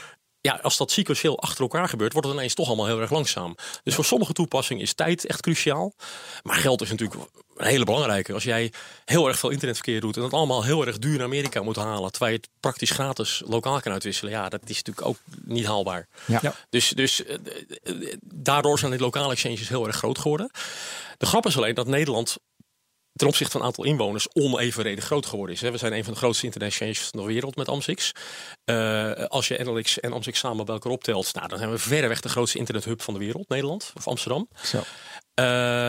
[0.45, 3.55] Ja, als dat sequentieel achter elkaar gebeurt, wordt het ineens toch allemaal heel erg langzaam.
[3.83, 5.93] Dus voor sommige toepassingen is tijd echt cruciaal.
[6.41, 7.21] Maar geld is natuurlijk
[7.55, 8.33] een hele belangrijke.
[8.33, 8.71] Als jij
[9.05, 12.11] heel erg veel internetverkeer doet en dat allemaal heel erg duur naar Amerika moet halen,
[12.11, 16.07] terwijl je het praktisch gratis lokaal kan uitwisselen, ja, dat is natuurlijk ook niet haalbaar.
[16.25, 16.39] Ja.
[16.41, 16.55] Ja.
[16.69, 17.35] Dus, dus eh,
[17.83, 20.51] eh, daardoor zijn die lokale exchanges heel erg groot geworden.
[21.17, 22.37] De grap is alleen dat Nederland
[23.13, 25.61] ten opzichte van het aantal inwoners onevenredig groot geworden is.
[25.61, 25.71] hè.
[25.71, 28.11] We zijn een van de grootste internet exchanges van de wereld met Amsix.
[28.65, 32.21] Eh, als je NLX en Amsix samen bij elkaar optelt, nou, dan zijn we verreweg
[32.21, 34.47] de grootste internethub van de wereld, Nederland of Amsterdam.
[34.63, 34.81] Zo.
[35.33, 35.87] Eh,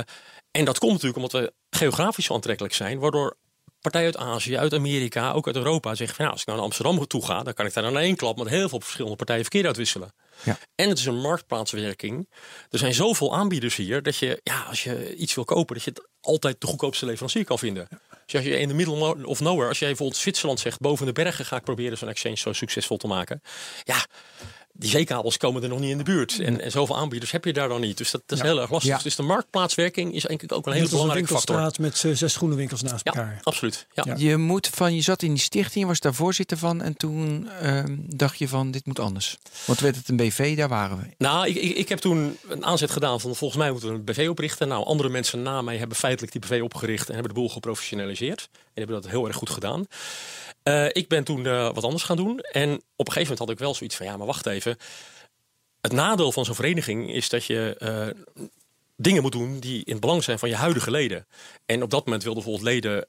[0.50, 3.36] en dat komt natuurlijk omdat we geografisch zo aantrekkelijk zijn, waardoor
[3.90, 6.66] partijen uit Azië, uit Amerika, ook uit Europa zeggen van ja, als ik nou naar
[6.66, 9.42] Amsterdam toe ga, dan kan ik daar in één klap met heel veel verschillende partijen
[9.42, 10.12] verkeer uitwisselen.
[10.44, 10.58] Ja.
[10.74, 12.28] En het is een marktplaatswerking.
[12.70, 15.90] Er zijn zoveel aanbieders hier dat je, ja, als je iets wil kopen, dat je
[15.90, 17.88] het altijd de goedkoopste leverancier kan vinden.
[18.26, 21.12] Dus als je in de middle of nowhere, als jij bijvoorbeeld Zwitserland zegt, boven de
[21.12, 23.40] bergen ga ik proberen zo'n exchange zo succesvol te maken.
[23.82, 24.06] Ja,
[24.76, 26.40] die zeekabels komen er nog niet in de buurt.
[26.40, 27.96] En, en zoveel aanbieders heb je daar dan niet.
[27.96, 28.96] Dus dat, dat is heel erg lastig.
[28.96, 29.02] Ja.
[29.02, 31.56] Dus de marktplaatswerking is denk ik ook een hele belangrijke factor.
[31.56, 33.38] winkelstraat met eh, zes groene winkels naast Ja, elkaar.
[33.42, 33.86] absoluut.
[33.92, 34.02] Ja.
[34.06, 34.14] Ja.
[34.16, 37.48] Je moet van, je zat in die stichting, je was daar voorzitter van en toen
[37.60, 39.38] ehm, dacht je van dit moet anders.
[39.64, 41.04] Want werd het een BV, daar waren we.
[41.18, 44.04] Nou, ik, ik, ik heb toen een aanzet gedaan van volgens mij moeten we een
[44.04, 44.68] BV oprichten.
[44.68, 48.48] Nou, andere mensen na mij hebben feitelijk die BV opgericht en hebben de boel geprofessionaliseerd.
[48.52, 49.86] En hebben dat heel erg goed gedaan.
[50.64, 52.38] Eh, ik ben toen eh, wat anders gaan doen.
[52.38, 54.76] En op een gegeven moment had ik wel zoiets van, ja, maar wacht even.
[55.80, 58.06] Het nadeel van zo'n vereniging is dat je eh,
[58.96, 61.26] dingen moet doen die in het belang zijn van je huidige leden.
[61.66, 63.06] En op dat moment wilden bijvoorbeeld leden,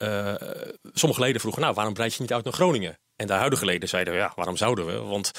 [0.93, 2.97] sommige leden vroegen, nou, waarom breid je niet uit naar Groningen?
[3.15, 4.97] En de huidige leden zeiden, ja, waarom zouden we?
[5.01, 5.31] Want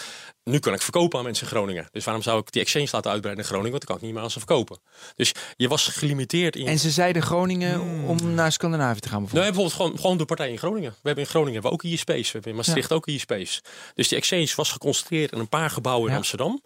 [0.44, 1.88] nu kan ik verkopen aan mensen in Groningen.
[1.92, 3.70] Dus waarom zou ik die exchange laten uitbreiden in Groningen?
[3.78, 4.78] Want dan kan ik niet meer aan ze verkopen.
[5.16, 6.66] Dus je was gelimiteerd in...
[6.66, 8.04] En ze zeiden Groningen Hmm.
[8.04, 9.54] om naar Scandinavië te gaan Nee, bijvoorbeeld.
[9.54, 10.90] bijvoorbeeld gewoon, gewoon de partij in Groningen.
[10.90, 12.06] We hebben in Groningen hebben we ook ISP's.
[12.26, 13.60] We hebben in Maastricht ook ISP's.
[13.94, 16.16] Dus die exchange was geconcentreerd in een paar gebouwen in Ja.
[16.16, 16.62] Amsterdam.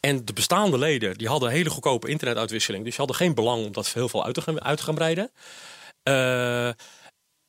[0.00, 2.84] En de bestaande leden die hadden hele goedkope internetuitwisseling.
[2.84, 4.94] Dus die hadden geen belang om dat heel veel uit te gaan, uit te gaan
[4.94, 5.30] breiden.
[6.02, 6.68] Eh,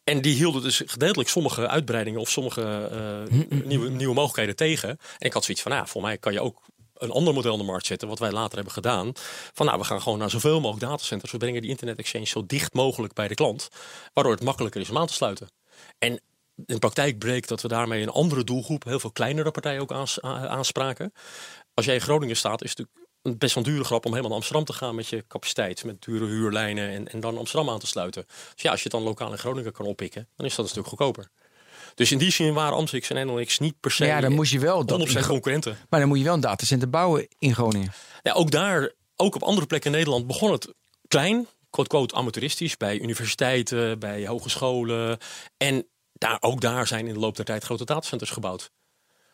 [0.03, 4.89] en die hielden dus gedeeltelijk sommige uitbreidingen of sommige eh, nieuwe, nieuwe mogelijkheden tegen.
[4.89, 6.61] En ik had zoiets van, nou, voor mij kan je ook
[6.97, 9.11] een ander model in de markt zetten, wat wij later hebben gedaan.
[9.53, 11.31] Van nou, we gaan gewoon naar zoveel mogelijk datacenters.
[11.31, 13.69] We brengen die internet exchange zo dicht mogelijk bij de klant,
[14.13, 15.49] waardoor het makkelijker is om aan te sluiten.
[15.97, 16.21] En
[16.65, 20.21] in praktijk bleek dat we daarmee een andere doelgroep, heel veel kleinere partijen ook aans-
[20.21, 21.13] aanspraken.
[21.73, 24.11] Als jij in Groningen staat, is het natuurlijk een best wel een dure grap om
[24.11, 27.69] helemaal naar Amsterdam te gaan met je capaciteit, met dure huurlijnen en, en dan Amsterdam
[27.69, 28.25] aan te sluiten.
[28.27, 30.71] Dus ja, als je het dan lokaal in Groningen kan oppikken, dan is dat een
[30.71, 31.29] stuk goedkoper.
[31.95, 34.59] Dus in die zin waren Amstix en NLX niet per se ja, dan moest je
[34.59, 35.77] wel dat 100% concurrenten.
[35.89, 37.93] Maar dan moet je wel een datacenter bouwen in Groningen.
[38.21, 40.73] Ja, ook daar, ook op andere plekken in Nederland begon het
[41.07, 45.17] klein, quote-quote amateuristisch, bij universiteiten, bij hogescholen.
[45.57, 48.71] En daar, ook daar zijn in de loop der tijd grote datacenters gebouwd.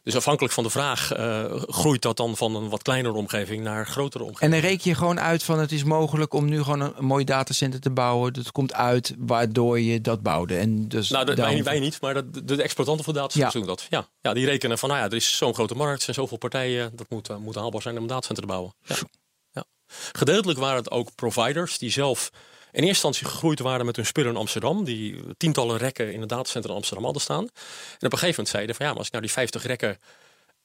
[0.07, 3.79] Dus afhankelijk van de vraag eh, groeit dat dan van een wat kleinere omgeving naar
[3.79, 4.53] een grotere omgeving.
[4.53, 7.05] En dan reken je gewoon uit van het is mogelijk om nu gewoon een, een
[7.05, 8.33] mooi datacenter te bouwen.
[8.33, 10.57] Dat komt uit waardoor je dat bouwde.
[10.57, 13.53] En dus Nou, dat, daarom- wij, wij niet, maar dat, de, de exploitanten van datacenters
[13.53, 13.59] Ja.
[13.59, 13.85] doen dat.
[13.89, 14.07] Ja.
[14.21, 17.09] ja, die rekenen van, nou ja, er is zo'n grote markt, zijn zoveel partijen, dat
[17.09, 18.73] moet, eh, moet haalbaar zijn om een datacenter te bouwen.
[18.83, 18.95] Ja.
[19.51, 19.63] Ja.
[20.11, 22.29] Gedeeltelijk waren het ook providers die zelf
[22.71, 26.29] in eerste instantie gegroeid waren met hun spullen in Amsterdam, die tientallen rekken in het
[26.29, 27.43] datacenter in Amsterdam hadden staan.
[27.43, 29.99] En op een gegeven moment zeiden van, ja, maar als ik nou die 50 rekken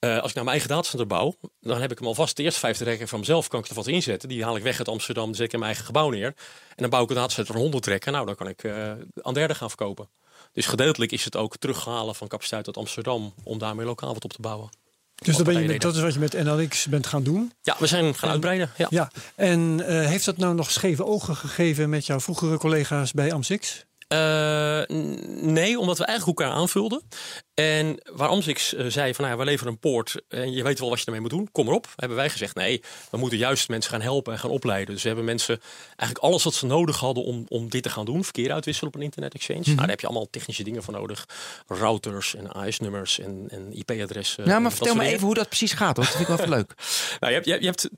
[0.03, 2.61] eh, als ik nou mijn eigen datacenter bouw, dan heb ik hem alvast de eerste
[2.61, 4.29] 50 rekken van mezelf, kan ik er wat inzetten.
[4.29, 6.27] Die haal ik weg uit Amsterdam, dan zet ik in mijn eigen gebouw neer.
[6.69, 8.13] En dan bouw ik een datacenter van 100 rekken.
[8.13, 10.09] Nou, dan kan ik eh aan derden gaan verkopen.
[10.53, 14.33] Dus gedeeltelijk is het ook terughalen van capaciteit uit Amsterdam om daarmee lokaal wat op
[14.33, 14.71] te bouwen.
[15.25, 17.53] Dus dan ben je, met- dat is wat je met NLX bent gaan doen.
[17.63, 18.71] Ja, we zijn gaan uitbreiden.
[18.77, 18.87] Ja.
[18.91, 19.11] Ja.
[19.35, 23.85] En eh, heeft dat nou nog scheve ogen gegeven met jouw vroegere collega's bij Amsix?
[24.13, 24.97] Eh,
[25.43, 27.03] nee, omdat we eigenlijk elkaar aanvulden.
[27.55, 30.79] En waar Amsix eh, zei van nou, ja, we leveren een poort en je weet
[30.79, 31.87] wel wat je ermee moet doen, kom erop.
[31.97, 34.93] Hebben wij gezegd nee, we moeten juist mensen gaan helpen en gaan opleiden.
[34.95, 35.61] Dus we hebben mensen
[35.97, 38.99] eigenlijk alles wat ze nodig hadden om, om dit te gaan doen, verkeer uitwisselen op
[38.99, 39.63] een internet exchange.
[39.65, 41.29] Nou, daar heb je allemaal technische dingen voor nodig.
[41.67, 44.47] Routers en AS-nummers en, en IP-adressen.
[44.49, 45.97] Nou, maar vertel me even hoe dat precies gaat.
[45.97, 46.75] Want dat vind ik wel even leuk.
[47.21, 47.89] Nou, je, hebt, je, hebt- je hebt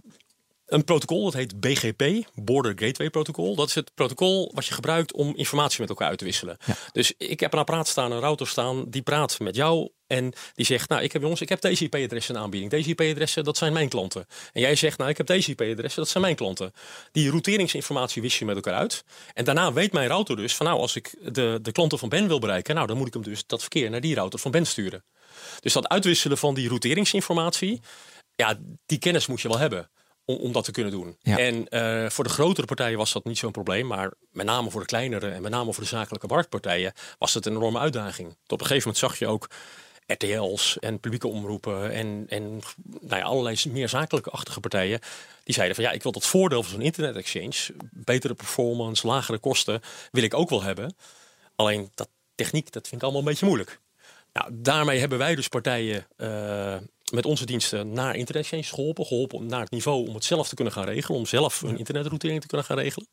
[0.66, 3.54] een protocol, dat heet BGP, Border Gateway Protocol.
[3.54, 6.56] Dat is het protocol wat je gebruikt om informatie met elkaar uit te wisselen.
[6.92, 10.66] Dus ik heb een apparaat staan, een router staan, die praat met jou en die
[10.66, 12.70] zegt, nou, ik heb jongens, ik heb deze IP-adressen in aanbieding.
[12.70, 14.26] Deze IP-adressen, dat zijn mijn klanten.
[14.52, 16.72] En jij zegt, nou, ik heb deze IP-adressen, dat zijn mijn klanten.
[17.12, 19.04] Die routeringsinformatie wist je met elkaar uit.
[19.32, 22.28] En daarna weet mijn router dus van, nou, als ik de, de klanten van Ben
[22.28, 24.66] wil bereiken, nou, dan moet ik hem dus dat verkeer naar die router van Ben
[24.66, 25.04] sturen.
[25.60, 27.80] Dus dat uitwisselen van die routeringsinformatie,
[28.34, 29.90] ja, die kennis moet je wel hebben
[30.24, 31.16] om, om dat te kunnen doen.
[31.22, 31.38] Ja.
[31.38, 34.80] En eh, voor de grotere partijen was dat niet zo'n probleem, maar met name voor
[34.80, 38.28] de kleinere en met name voor de zakelijke marktpartijen was het een enorme uitdaging.
[38.28, 39.48] Tot op een gegeven moment zag je ook
[40.06, 42.60] RTL's en publieke omroepen en, en
[43.00, 45.00] nou ja, allerlei meer zakelijke-achtige partijen.
[45.44, 49.38] Die zeiden van ja, ik wil dat voordeel van zo'n internet exchange, betere performance, lagere
[49.38, 50.96] kosten, wil ik ook wel hebben.
[51.56, 53.80] Alleen dat techniek, dat vind ik allemaal een beetje moeilijk.
[54.32, 56.76] Nou, daarmee hebben wij dus partijen eh,
[57.12, 59.06] met onze diensten naar internet exchanges geholpen.
[59.06, 61.18] Geholpen naar het niveau om het zelf te kunnen gaan regelen.
[61.18, 63.08] Om zelf een internetrouting te kunnen gaan regelen.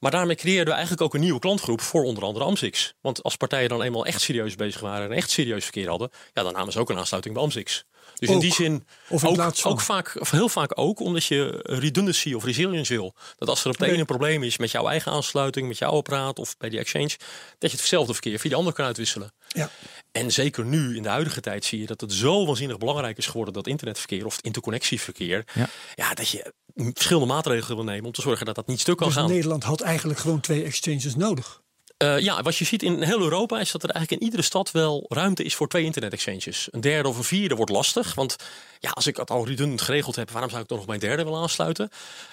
[0.00, 2.94] Maar daarmee creëerden we eigenlijk ook een nieuwe klantgroep voor onder andere Amsix.
[3.00, 6.42] Want als partijen dan eenmaal echt serieus bezig waren en echt serieus verkeer hadden, ja,
[6.42, 7.84] dan namen ze ook een aansluiting bij Amsix.
[8.18, 12.32] Dus in die zin, Of in ook, vaak, of heel vaak ook, omdat je redundancy
[12.32, 13.14] of resilience wil.
[13.36, 13.90] Dat als er op de Nee.
[13.90, 17.08] ene een probleem is met jouw eigen aansluiting, met jouw apparaat of bij die exchange,
[17.08, 17.16] dat
[17.58, 19.32] je het hetzelfde verkeer via de ander kan uitwisselen.
[19.48, 19.70] Ja.
[20.12, 23.26] En zeker nu, in de huidige tijd, zie je dat het zo waanzinnig belangrijk is
[23.26, 25.68] geworden, dat internetverkeer of het interconnectieverkeer, Ja.
[25.94, 26.14] ja.
[26.14, 29.16] dat je verschillende maatregelen wil nemen om te zorgen dat dat niet stuk kan Dus
[29.16, 29.28] gaan.
[29.30, 31.60] Nederland had eigenlijk gewoon twee exchanges nodig.
[31.98, 34.70] Eh, ja, wat je ziet in heel Europa is dat er eigenlijk in iedere stad
[34.70, 36.68] wel ruimte is voor twee internet exchanges.
[36.70, 38.14] Een derde of een vierde wordt lastig.
[38.14, 38.36] Want
[38.78, 41.24] ja, als ik het al redundant geregeld heb, waarom zou ik dan nog mijn derde
[41.24, 41.90] willen aansluiten?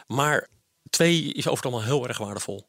[0.08, 0.48] Maar
[0.90, 2.68] twee is over het allemaal heel erg waardevol.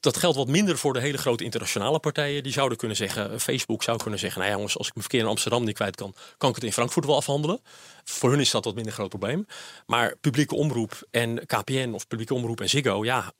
[0.00, 2.42] Dat geldt wat minder voor de hele grote internationale partijen.
[2.42, 5.30] Die zouden kunnen zeggen, Facebook zou kunnen zeggen, nou jongens, als ik mijn verkeer in
[5.30, 7.60] Amsterdam niet kwijt kan, kan ik het in Frankfurt wel afhandelen.
[8.04, 9.46] Voor hun is dat wat minder groot probleem.
[9.86, 13.32] Maar publieke omroep en KPN of publieke omroep en Ziggo, ja,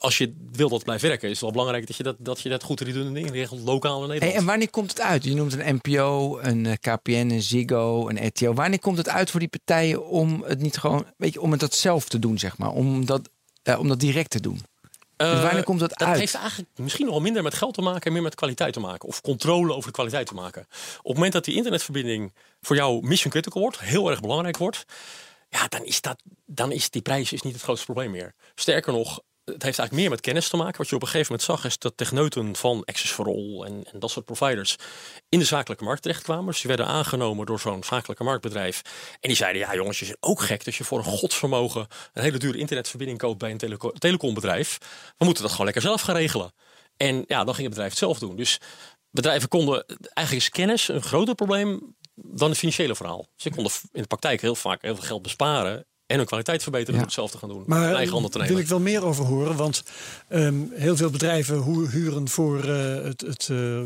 [0.00, 2.40] als je wil dat het blijft werken, is het wel belangrijk dat je dat, dat,
[2.40, 4.32] je dat goed inregelt, lokaal in Nederland.
[4.32, 5.24] Hey, en wanneer komt het uit?
[5.24, 8.52] Je noemt een NPO, een eh, KPN, een Ziggo, een RTL.
[8.52, 11.60] Wanneer komt het uit voor die partijen om het niet gewoon, weet je, om het
[11.60, 13.28] dat zelf te doen, zeg maar, om dat,
[13.62, 14.60] eh, om dat direct te doen?
[15.16, 16.18] Eh, dus wanneer komt dat dat uit?
[16.18, 18.80] heeft eigenlijk misschien nog wel minder met geld te maken en meer met kwaliteit te
[18.80, 19.08] maken.
[19.08, 20.62] Of controle over de kwaliteit te maken.
[20.98, 24.84] Op het moment dat die internetverbinding voor jou mission critical wordt, heel erg belangrijk wordt,
[25.48, 28.34] ja, dan is, dat, dan is die prijs is niet het grootste probleem meer.
[28.54, 29.20] Sterker nog,
[29.52, 30.76] het heeft eigenlijk meer met kennis te maken.
[30.76, 33.84] Wat je op een gegeven moment zag, is dat techneuten van Access for All en,
[33.92, 34.76] en dat soort providers
[35.28, 36.46] in de zakelijke markt terechtkwamen.
[36.46, 38.82] Dus die werden aangenomen door zo'n zakelijke marktbedrijf.
[39.20, 42.22] En die zeiden, ja jongens, je bent ook gek dat je voor een godsvermogen een
[42.22, 44.78] hele dure internetverbinding koopt bij een teleco telecombedrijf.
[45.16, 46.52] We moeten dat gewoon lekker zelf gaan regelen.
[46.96, 48.36] En ja, dan ging het bedrijf het zelf doen.
[48.36, 48.60] Dus
[49.10, 53.26] bedrijven konden, eigenlijk is kennis een groter probleem dan het financiële verhaal.
[53.36, 56.94] Ze konden in de praktijk heel vaak heel veel geld besparen en hun kwaliteit verbeteren
[56.98, 57.04] Ja.
[57.04, 57.62] het zelf te gaan doen.
[57.66, 58.52] Maar eigen handen te nemen.
[58.52, 59.56] wil ik wel meer over horen.
[59.56, 59.82] Want
[60.28, 63.82] ehm, heel veel bedrijven hu- huren voor eh, het, het eh,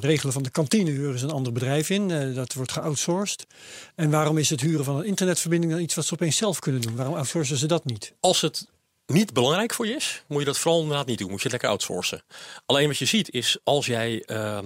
[0.00, 2.10] regelen van de kantine huren ze een ander bedrijf in.
[2.10, 3.46] Eh, dat wordt geoutsourced.
[3.94, 6.80] En waarom is het huren van een internetverbinding dan iets wat ze opeens zelf kunnen
[6.80, 6.96] doen?
[6.96, 8.12] Waarom outsourcen ze dat niet?
[8.20, 8.66] Als het
[9.06, 11.28] niet belangrijk voor je is, moet je dat vooral inderdaad niet doen.
[11.30, 12.22] Moet je het lekker outsourcen.
[12.66, 14.22] Alleen wat je ziet is als jij.
[14.26, 14.58] eh,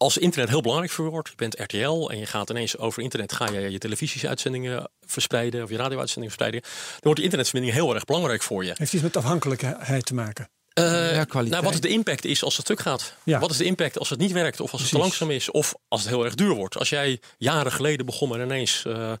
[0.00, 3.02] als internet heel belangrijk voor je wordt, je bent RTL en je gaat ineens over
[3.02, 7.94] internet, ga je je televisieuitzendingen verspreiden of je radio-uitzendingen verspreiden, dan wordt die internetverbinding heel
[7.94, 8.72] erg belangrijk voor je.
[8.76, 10.50] Heeft iets met afhankelijkheid te maken?
[10.72, 11.50] Eh, Ja, kwaliteit.
[11.50, 13.14] nou, wat is de impact is als het stuk gaat?
[13.24, 13.38] Ja.
[13.38, 14.60] Wat is de impact als het niet werkt?
[14.60, 15.50] Of als het te langzaam is?
[15.50, 16.76] Of als het heel erg duur wordt?
[16.78, 19.16] Als jij jaren geleden begon met ineens eh, eh,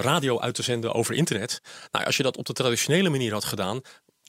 [0.00, 1.60] radio uit te zenden over internet.
[1.90, 3.80] Nou, als je dat op de traditionele manier had gedaan,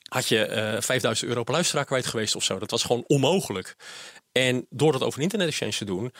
[0.08, 2.58] had je eh 5000 euro per luisteraar kwijt geweest of zo.
[2.58, 3.76] Dat was gewoon onmogelijk.
[4.38, 6.12] En door dat over een internet exchange te doen,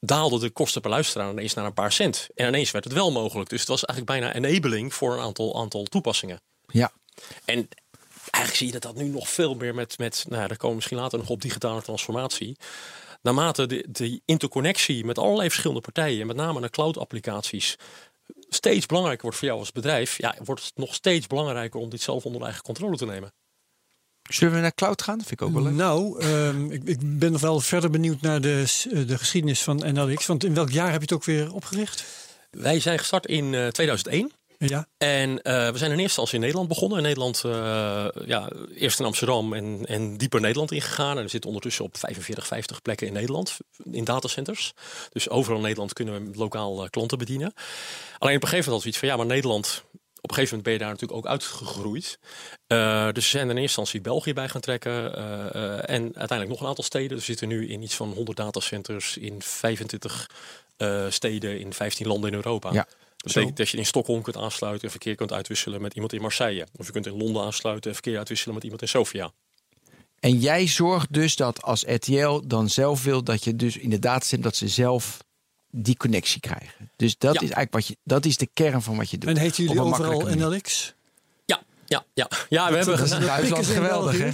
[0.00, 2.28] daalde de kosten per luisteraar ineens naar een paar cent.
[2.34, 3.50] En ineens werd het wel mogelijk.
[3.50, 6.40] Dus het was eigenlijk bijna enabling voor een aantal, aantal toepassingen.
[6.66, 6.92] Ja.
[7.44, 7.68] En
[8.30, 10.74] eigenlijk zie je dat dat nu nog veel meer met, met nou, daar komen we
[10.74, 12.56] misschien later nog op digitale transformatie.
[13.22, 17.76] Naarmate de, de interconnectie met allerlei verschillende partijen, met name de cloud-applicaties,
[18.48, 22.00] steeds belangrijker wordt voor jou als bedrijf, ja, wordt het nog steeds belangrijker om dit
[22.00, 23.32] zelf onder eigen controle te nemen.
[24.34, 25.18] Zullen we naar cloud gaan?
[25.18, 25.72] Dat vind ik ook wel leuk.
[25.72, 29.76] Nou, ehm, ik, ik ben nog wel verder benieuwd naar de, eh, de geschiedenis van
[29.92, 30.26] NLX.
[30.26, 32.04] Want in welk jaar heb je het ook weer opgericht?
[32.50, 34.32] Wij zijn gestart in eh, 2001.
[34.66, 36.98] Ja, En eh, we zijn in eerste instantie in Nederland begonnen.
[36.98, 41.16] In Nederland, eh, ja, eerst in Amsterdam en, en dieper Nederland ingegaan.
[41.16, 43.56] En we zitten ondertussen op 45, 50 plekken in Nederland,
[43.90, 44.72] in datacenters.
[45.12, 47.52] Dus overal in Nederland kunnen we lokaal eh, klanten bedienen.
[48.18, 49.84] Alleen op een gegeven moment had we iets van, ja, maar Nederland...
[50.20, 52.18] Op een gegeven moment ben je daar natuurlijk ook uitgegroeid.
[52.66, 55.14] Eh, dus we zijn er in eerste instantie België bij gaan trekken.
[55.16, 57.08] eh, eh, en uiteindelijk nog een aantal steden.
[57.08, 60.30] Dus we zitten nu in iets van 100 datacenters in 25
[60.76, 62.72] eh, steden in 15 landen in Europa.
[62.72, 62.86] Ja.
[63.16, 66.20] Dat betekent dat je in Stockholm kunt aansluiten en verkeer kunt uitwisselen met iemand in
[66.20, 66.66] Marseille.
[66.76, 69.32] Of je kunt in Londen aansluiten en verkeer uitwisselen met iemand in Sofia.
[70.20, 73.98] En jij zorgt dus dat als RTL dan zelf wil dat je dus in de
[73.98, 75.18] datacenter dat ze zelf
[75.70, 76.90] die connectie krijgen.
[76.96, 77.40] Dus dat Ja.
[77.40, 79.30] is eigenlijk wat je, dat is de kern van wat je doet.
[79.30, 80.20] en heten jullie overal.
[80.20, 80.94] NLX?
[81.44, 82.28] Ja, ja, ja.
[82.48, 84.30] ja we, hebben, Dat Duitsland geweldig, hè?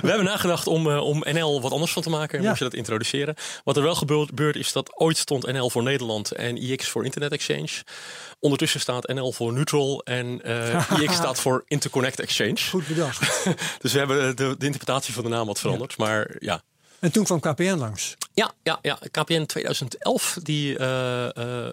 [0.00, 2.36] We hebben nagedacht om, eh, om NL wat anders van te maken.
[2.38, 2.48] En Ja.
[2.48, 3.34] moest je dat introduceren.
[3.64, 7.04] Wat er wel gebeurd gebeurd is dat ooit stond NL voor Nederland en IX voor
[7.04, 7.68] Internet Exchange.
[8.40, 12.56] Ondertussen staat NL voor Neutral en eh, IX staat voor Interconnect Exchange.
[12.70, 13.44] Goed bedacht.
[13.82, 15.96] Dus we hebben de, de interpretatie van de naam wat veranderd.
[15.96, 16.62] Maar ja,
[17.06, 18.16] en toen kwam KPN langs.
[18.34, 18.98] Ja, ja, ja.
[19.10, 21.68] KPN 2011, die, eh,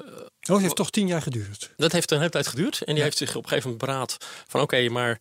[0.50, 1.70] Oh, heeft toch tien jaar geduurd.
[1.78, 2.82] dat heeft een hele tijd geduurd.
[2.82, 4.18] En die heeft zich op een gegeven moment beraad
[4.48, 5.20] van oké, maar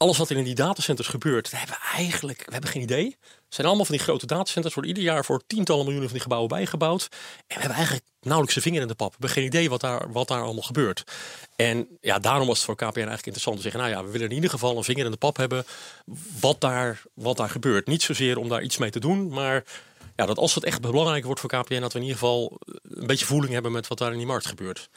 [0.00, 3.04] alles wat er in die datacenters gebeurt, hebben eigenlijk we hebben geen idee.
[3.20, 6.22] Het zijn allemaal van die grote datacenters, worden ieder jaar voor tientallen miljoenen van die
[6.22, 7.08] gebouwen bijgebouwd.
[7.10, 9.08] En we hebben eigenlijk nauwelijks een vinger in de pap.
[9.08, 11.04] We hebben geen idee wat daar, wat daar allemaal gebeurt.
[11.56, 14.28] En ja, daarom was het voor KPN eigenlijk interessant te zeggen, nou ja, we willen
[14.28, 15.64] in ieder geval een vinger in de pap hebben
[16.40, 17.86] wat daar, wat daar gebeurt.
[17.86, 19.64] Niet zozeer om daar iets mee te doen, maar
[20.16, 23.06] ja, dat als het echt belangrijk wordt voor KPN, dat we in ieder geval een
[23.06, 24.88] beetje voeling hebben met wat daar in die markt gebeurt.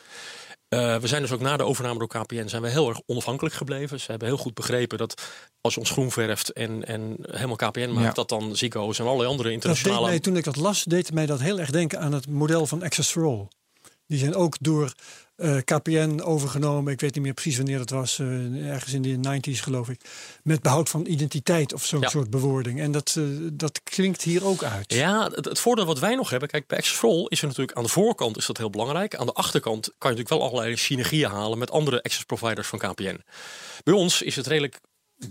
[0.74, 3.56] Uh, we zijn dus ook na de overname door KPN zijn we heel erg onafhankelijk
[3.56, 4.00] gebleven.
[4.00, 5.22] Ze hebben heel goed begrepen dat
[5.62, 8.12] als je ons groen verft en, en helemaal KPN maakt, ja.
[8.14, 9.96] dat dan Ziggo's en allerlei andere internationale...
[9.96, 12.28] Dat deed mij, toen ik dat las, deed mij dat heel erg denken aan het
[12.28, 13.48] model van Access for All.
[14.08, 14.94] Die zijn ook door
[15.44, 16.94] uh, KPN overgenomen.
[16.94, 18.18] Ik weet niet meer precies wanneer het was.
[18.18, 20.02] Uh, ergens in de 90s geloof ik.
[20.44, 22.10] Met behoud van identiteit of zo'n ja.
[22.10, 22.80] soort bewoording.
[22.80, 24.94] En dat, uh, dat klinkt hier ook uit.
[24.94, 26.50] Ja, het, het, voordeel wat wij nog hebben.
[26.50, 29.16] Kijk, bij Access is er natuurlijk aan de voorkant is dat heel belangrijk.
[29.16, 32.80] Aan de achterkant kan je natuurlijk wel allerlei synergieën halen met andere access providers van
[32.80, 33.22] KPN.
[33.84, 34.80] Bij ons is het redelijk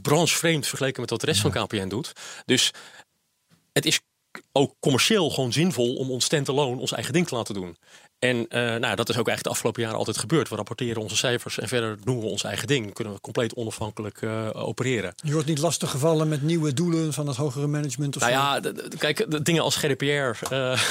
[0.02, 1.50] branchevreemd vergeleken met wat de rest ja.
[1.50, 2.12] van KPN doet.
[2.44, 2.70] Dus
[3.72, 4.00] het is
[4.52, 7.76] ook commercieel gewoon zinvol om ons stand-alone ons eigen ding te laten doen.
[8.22, 10.48] En uh, nou, dat is ook eigenlijk de afgelopen jaren altijd gebeurd.
[10.48, 12.92] We rapporteren onze cijfers en verder doen we ons eigen ding.
[12.94, 15.14] Kunnen we compleet onafhankelijk uh, opereren.
[15.16, 18.16] Je wordt niet lastig gevallen met nieuwe doelen van het hogere management?
[18.16, 20.30] Of nou ja, kijk, de dingen als GDPR uh,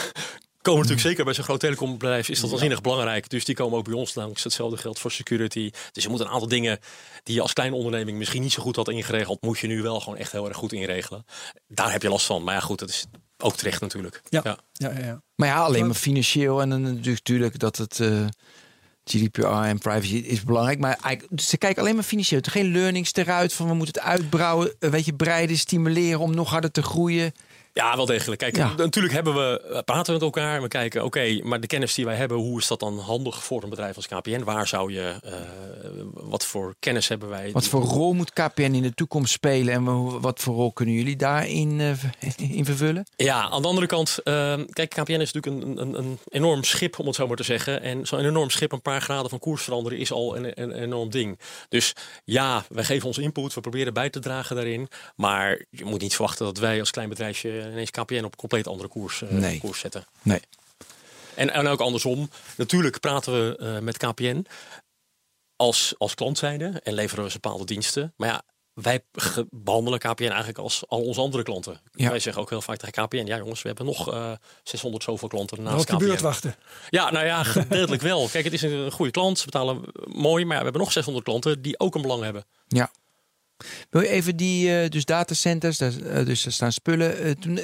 [0.61, 3.29] komen natuurlijk zeker bij zo'n groot telecombedrijf is dat waanzinnig belangrijk.
[3.29, 4.43] Dus die komen ook bij ons langs.
[4.43, 5.71] Hetzelfde geldt voor security.
[5.91, 6.79] Dus je moet een aantal dingen
[7.23, 9.99] die je als kleine onderneming misschien niet zo goed had ingeregeld, moet je nu wel
[9.99, 11.25] gewoon echt heel erg goed inregelen.
[11.67, 12.43] Daar heb je last van.
[12.43, 13.05] Maar ja, goed, dat is
[13.41, 14.21] ook terecht natuurlijk.
[14.30, 14.41] Ja.
[14.43, 14.58] Ja.
[14.71, 18.25] Ja, ja, Maar ja, alleen maar financieel en dan natuurlijk dat het uh,
[19.04, 20.80] GDPR en privacy is belangrijk.
[20.80, 22.41] Maar eigenlijk, ze kijken alleen maar financieel.
[22.43, 26.71] Geen learnings eruit van we moeten het uitbrouwen, weet je, breiden, stimuleren om nog harder
[26.71, 27.34] te groeien.
[27.73, 28.39] Ja, wel degelijk.
[28.39, 28.73] Kijk, ja.
[28.77, 32.15] natuurlijk hebben we, praten we met elkaar we kijken, oké, maar de kennis die wij
[32.15, 34.43] hebben, hoe is dat dan handig voor een bedrijf als KPN?
[34.43, 35.31] Waar zou je, uh,
[36.13, 37.51] wat voor kennis hebben wij?
[37.51, 41.15] Wat voor rol moet KPN in de toekomst spelen en wat voor rol kunnen jullie
[41.15, 41.91] daarin uh,
[42.57, 43.05] in vervullen?
[43.15, 46.99] Ja, aan de andere kant, uh, kijk, KPN is natuurlijk een, een, een, enorm schip,
[46.99, 47.81] om het zo maar te zeggen.
[47.81, 51.10] En zo'n enorm schip, een paar graden van koers veranderen, is al een, een enorm
[51.10, 51.39] ding.
[51.69, 54.88] Dus ja, wij geven onze input, we proberen bij te dragen daarin.
[55.15, 58.67] Maar je moet niet verwachten dat wij als klein bedrijfje ineens KPN op een compleet
[58.67, 59.60] andere koers, uh, nee.
[59.60, 60.06] koers zetten.
[60.21, 60.39] Nee.
[61.36, 62.30] En, en ook andersom.
[62.58, 64.45] Natuurlijk praten we uh, met KPN
[65.56, 68.13] als, als klant zijnde en leveren we bepaalde diensten.
[68.17, 68.41] Maar ja,
[68.74, 69.04] wij
[69.50, 71.80] behandelen KPN eigenlijk als al onze andere klanten.
[71.91, 72.10] Ja.
[72.10, 74.32] Wij zeggen ook heel vaak tegen KPN: ja, jongens, we hebben nog uh,
[74.63, 75.93] 600 zoveel klanten naast KPN.
[75.93, 76.56] gebeurt wachten.
[76.89, 78.28] Ja, nou ja, gedeeltelijk wel.
[78.28, 81.26] Kijk, het is een goede klant, ze betalen mooi, maar ja, we hebben nog 600
[81.26, 82.45] klanten die ook een belang hebben.
[82.67, 82.91] Ja.
[83.89, 87.39] Wil je even die, uh, dus datacenters, daar, uh, dus er staan spullen.
[87.39, 87.60] Toen,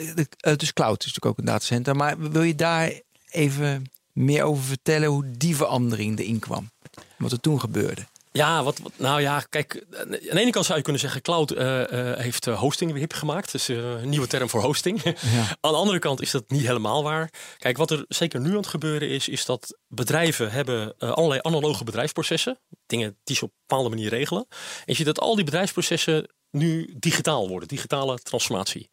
[0.55, 1.95] dus cloud is natuurlijk ook een datacenter.
[1.95, 6.69] Maar wil je daar even meer over vertellen hoe die verandering erin kwam?
[7.17, 8.05] Wat er toen gebeurde?
[8.37, 11.51] Ja, wat, wat, nou ja, kijk, aan de ene kant zou je kunnen zeggen, cloud
[11.51, 13.51] uh, uh, heeft hosting weer hip gemaakt.
[13.51, 15.03] Dus uh, een nieuwe term voor hosting.
[15.03, 15.13] Ja.
[15.61, 17.29] aan de andere kant is dat niet helemaal waar.
[17.57, 21.83] Kijk, wat er zeker nu aan het gebeuren is, is dat bedrijven hebben allerlei analoge
[21.83, 22.59] bedrijfsprocessen.
[22.85, 24.45] Dingen die ze op een bepaalde manier regelen.
[24.49, 28.89] En je ziet dat al die bedrijfsprocessen nu digitaal worden, digitale transformatie.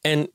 [0.00, 0.30] En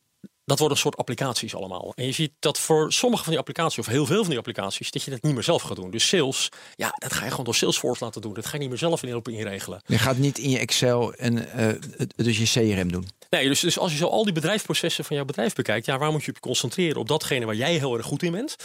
[0.50, 1.94] dat worden een soort applicaties allemaal.
[1.96, 4.92] En je ziet dat voor sommige van die applicaties, of heel veel van die applicaties,
[4.92, 5.92] dat je dat niet meer zelf gaat doen.
[5.92, 8.34] Dus sales, ja, dat ga je gewoon door Salesforce laten doen.
[8.34, 9.82] Dat ga je niet meer zelf in Europa inregelen.
[9.86, 11.68] Je gaat niet in je Excel en uh,
[12.16, 13.08] dus je CRM doen.
[13.30, 16.12] Nee, dus, dus als je zo al die bedrijfsprocessen van jouw bedrijf bekijkt, ja, waar
[16.12, 16.98] moet je op concentreren?
[16.98, 18.56] Op datgene waar jij heel erg goed in bent.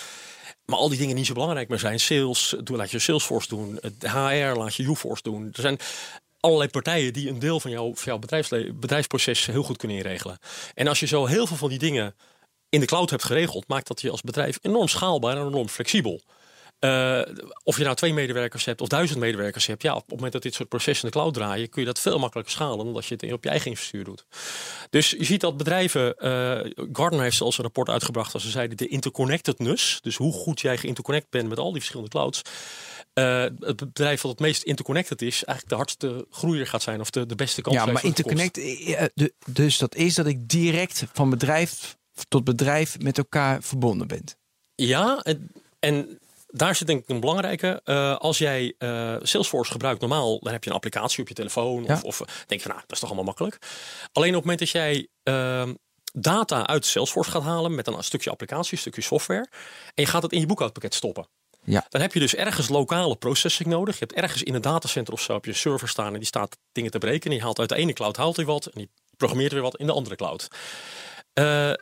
[0.65, 2.01] Maar al die dingen niet zo belangrijk meer zijn.
[2.01, 3.81] Sales, laat je Salesforce doen.
[3.99, 5.49] HR, laat je UForce doen.
[5.53, 5.79] Er zijn
[6.45, 8.43] allerlei partijen die een deel van, jou, van jouw
[8.75, 10.39] bedrijfsproces heel goed kunnen inregelen.
[10.75, 12.15] En als je zo heel veel van die dingen
[12.69, 16.23] in de cloud hebt geregeld, maakt dat je als bedrijf enorm schaalbaar en enorm flexibel.
[16.81, 17.21] Uh,
[17.63, 20.43] of je nou twee medewerkers hebt of duizend medewerkers hebt, ja, op het moment dat
[20.43, 23.07] dit soort processen in de cloud draaien, kun je dat veel makkelijker schalen dan dat
[23.07, 24.27] je het op je eigen infrastructuur doet.
[24.91, 28.77] Dus je ziet dat bedrijven, uh, Gartner heeft zelfs een rapport uitgebracht als ze zeiden
[28.77, 32.43] de interconnectedness, dus hoe goed jij geïnterconnect bent met al die verschillende clouds,
[33.15, 37.11] uh, het bedrijf dat het meest interconnected is, eigenlijk de hardste groeier gaat zijn of
[37.11, 38.61] de, de beste kans Ja, maar interconnect,
[39.47, 41.97] dus dat is dat ik direct van bedrijf
[42.29, 44.25] tot bedrijf met elkaar verbonden ben.
[44.75, 47.81] Ja, en, en daar zit denk ik een belangrijke.
[47.85, 51.85] Uh, als jij uh, Salesforce gebruikt normaal, dan heb je een applicatie op je telefoon.
[51.85, 51.93] Ja.
[51.93, 53.59] Of, of, denk je van, nou, dat is toch allemaal makkelijk.
[54.13, 55.69] Alleen op het moment dat jij uh,
[56.13, 59.49] data uit Salesforce gaat halen met een stukje applicatie, een stukje software,
[59.95, 61.29] en je gaat het in je boekhoudpakket stoppen.
[61.65, 61.87] Ja.
[61.89, 63.99] Dan heb je dus ergens lokale processing nodig.
[63.99, 66.57] Je hebt ergens in een datacenter of zo op je server staan en die staat
[66.73, 67.25] dingen te breken.
[67.25, 69.77] En die haalt uit de ene cloud haalt hij wat en die programmeert weer wat
[69.77, 70.49] in de andere cloud.
[71.35, 71.73] Uh,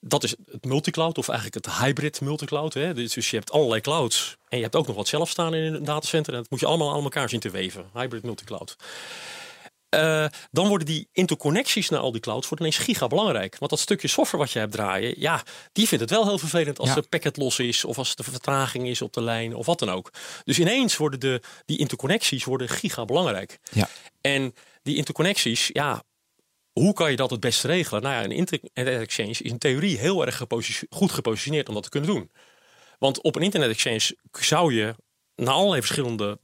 [0.00, 2.74] dat is het multicloud of eigenlijk het hybrid multicloud.
[2.74, 2.94] Hè?
[2.94, 5.84] Dus je hebt allerlei clouds en je hebt ook nog wat zelf staan in een
[5.84, 6.32] datacenter.
[6.32, 7.90] En dat moet je allemaal aan elkaar zien te weven.
[7.94, 8.76] Hybrid multicloud.
[9.94, 13.58] Uh, dan worden die interconnecties naar al die clouds ineens giga belangrijk.
[13.58, 16.78] Want dat stukje software wat je hebt draaien, ja, die vindt het wel heel vervelend
[16.78, 16.94] als ja.
[16.94, 19.90] de packet los is of als de vertraging is op de lijn of wat dan
[19.90, 20.12] ook.
[20.44, 23.58] Dus ineens worden de, die interconnecties worden giga belangrijk.
[23.70, 23.88] Ja.
[24.20, 26.02] En die interconnecties, ja,
[26.72, 28.02] hoe kan je dat het beste regelen?
[28.02, 30.42] Nou ja, een internet exchange is in theorie heel erg
[30.90, 32.30] goed gepositioneerd om dat te kunnen doen.
[32.98, 34.94] Want op een internet exchange zou je
[35.34, 36.38] naar allerlei verschillende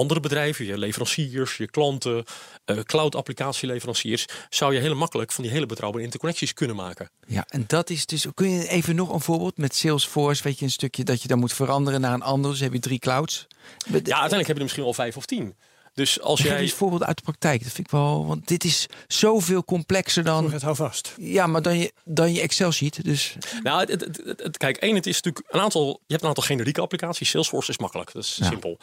[0.00, 2.24] andere bedrijven, je leveranciers, je klanten,
[2.66, 7.10] uh, cloud applicatieleveranciers, zou je heel makkelijk van die hele betrouwbare interconnecties kunnen maken.
[7.26, 8.26] Ja, en dat is dus.
[8.34, 10.42] Kun je even nog een voorbeeld met Salesforce?
[10.42, 12.50] Weet je een stukje dat je dan moet veranderen naar een ander?
[12.50, 13.46] Dus heb je drie clouds.
[13.84, 15.54] Ja, uiteindelijk heb je er misschien wel vijf of tien.
[16.00, 16.62] Dus als jij.
[16.62, 17.62] een voorbeeld uit de praktijk.
[17.62, 18.26] Dat vind ik wel.
[18.26, 20.52] Want dit is zoveel complexer dan.
[20.52, 21.14] Het hou vast.
[21.16, 23.04] Ja, maar dan je, dan je Excel ziet.
[23.04, 23.36] Dus.
[23.62, 25.86] Nou, het, het, het, kijk, één, het is natuurlijk een aantal.
[25.86, 27.30] Je hebt een aantal generieke applicaties.
[27.30, 28.12] Salesforce is makkelijk.
[28.12, 28.78] Dat is simpel.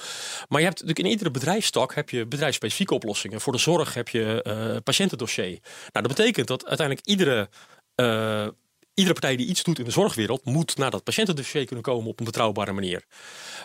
[0.49, 3.41] Maar je hebt natuurlijk in iedere bedrijfstak heb je bedrijfsspecifieke oplossingen.
[3.41, 5.59] Voor de zorg heb je uh, patiëntendossier.
[5.93, 7.49] Nou, dat betekent dat uiteindelijk iedere.
[7.95, 8.47] Uh,
[8.97, 12.19] iedere partij die iets doet in de zorgwereld moet naar dat patiëntendossier kunnen komen op
[12.19, 13.03] een betrouwbare manier.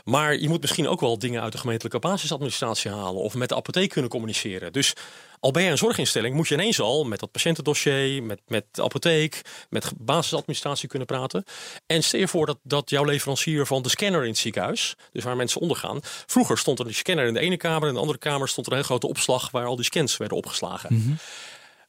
[0.04, 3.54] Maar je moet misschien ook wel dingen uit de gemeentelijke basisadministratie halen of met de
[3.54, 4.72] apotheek kunnen communiceren.
[4.72, 4.92] Dus
[5.40, 8.82] al ben je een zorginstelling, moet je ineens al met dat patiëntendossier, met, met de
[8.82, 11.44] apotheek, met basisadministratie kunnen praten.
[11.86, 15.24] En stel je voor dat, dat jouw leverancier van de scanner in het ziekenhuis, dus
[15.24, 18.18] waar mensen ondergaan, vroeger stond er een scanner in de ene kamer in de andere
[18.18, 20.94] kamer stond er een hele grote opslag waar al die scans werden opgeslagen.
[20.94, 21.12] Mhm.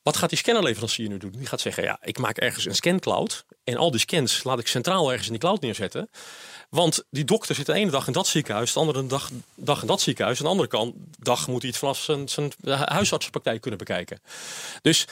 [0.03, 1.33] Wat gaat die scannerleverancier nu doen?
[1.37, 4.67] Die gaat zeggen, ja, ik maak ergens een scancloud en al die scans laat ik
[4.67, 6.09] centraal ergens in die cloud neerzetten.
[6.69, 9.87] Want die dokter zit de ene dag in dat ziekenhuis, de andere dag, dag in
[9.87, 10.37] dat ziekenhuis.
[10.37, 12.53] En de andere kant, dag moet hij het vanaf zijn, zijn
[12.85, 14.21] huisartsenpraktijk kunnen bekijken.
[14.81, 15.07] Dus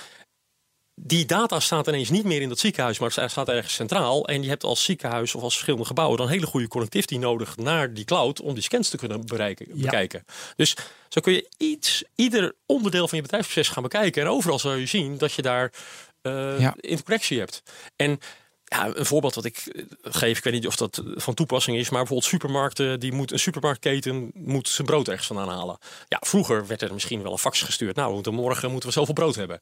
[1.03, 4.27] die data staat ineens niet meer in dat ziekenhuis, maar het staat ergens centraal.
[4.27, 7.93] En je hebt als ziekenhuis of als verschillende gebouwen dan hele goede connectivity nodig naar
[7.93, 10.25] die cloud om die scans te kunnen bereiken, bekijken.
[10.55, 10.75] Dus
[11.09, 14.21] zo kun je iets, ieder onderdeel van je bedrijfsproces gaan bekijken.
[14.21, 15.73] En overal zal je zien dat je daar
[16.21, 16.75] uh, ja.
[16.79, 17.63] interconnectie hebt.
[17.95, 18.19] En
[18.65, 21.89] ja, een voorbeeld wat ik eh, geef, ik weet niet of dat van toepassing is,
[21.89, 25.77] maar bijvoorbeeld supermarkten, die moet, een supermarktketen moet zijn brood ergens vandaan halen.
[26.07, 27.95] Ja, vroeger werd er misschien wel een fax gestuurd.
[27.95, 29.61] Nou, morgen moeten we zoveel brood hebben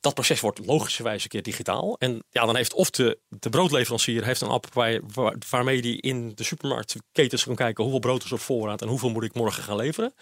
[0.00, 1.96] dat proces wordt logischerwijs een keer digitaal.
[1.98, 5.00] En ja, dan heeft of de, de broodleverancier heeft een app waar,
[5.50, 9.24] waarmee die in de supermarktketens kan kijken hoeveel brood is op voorraad en hoeveel moet
[9.24, 10.14] ik morgen gaan leveren.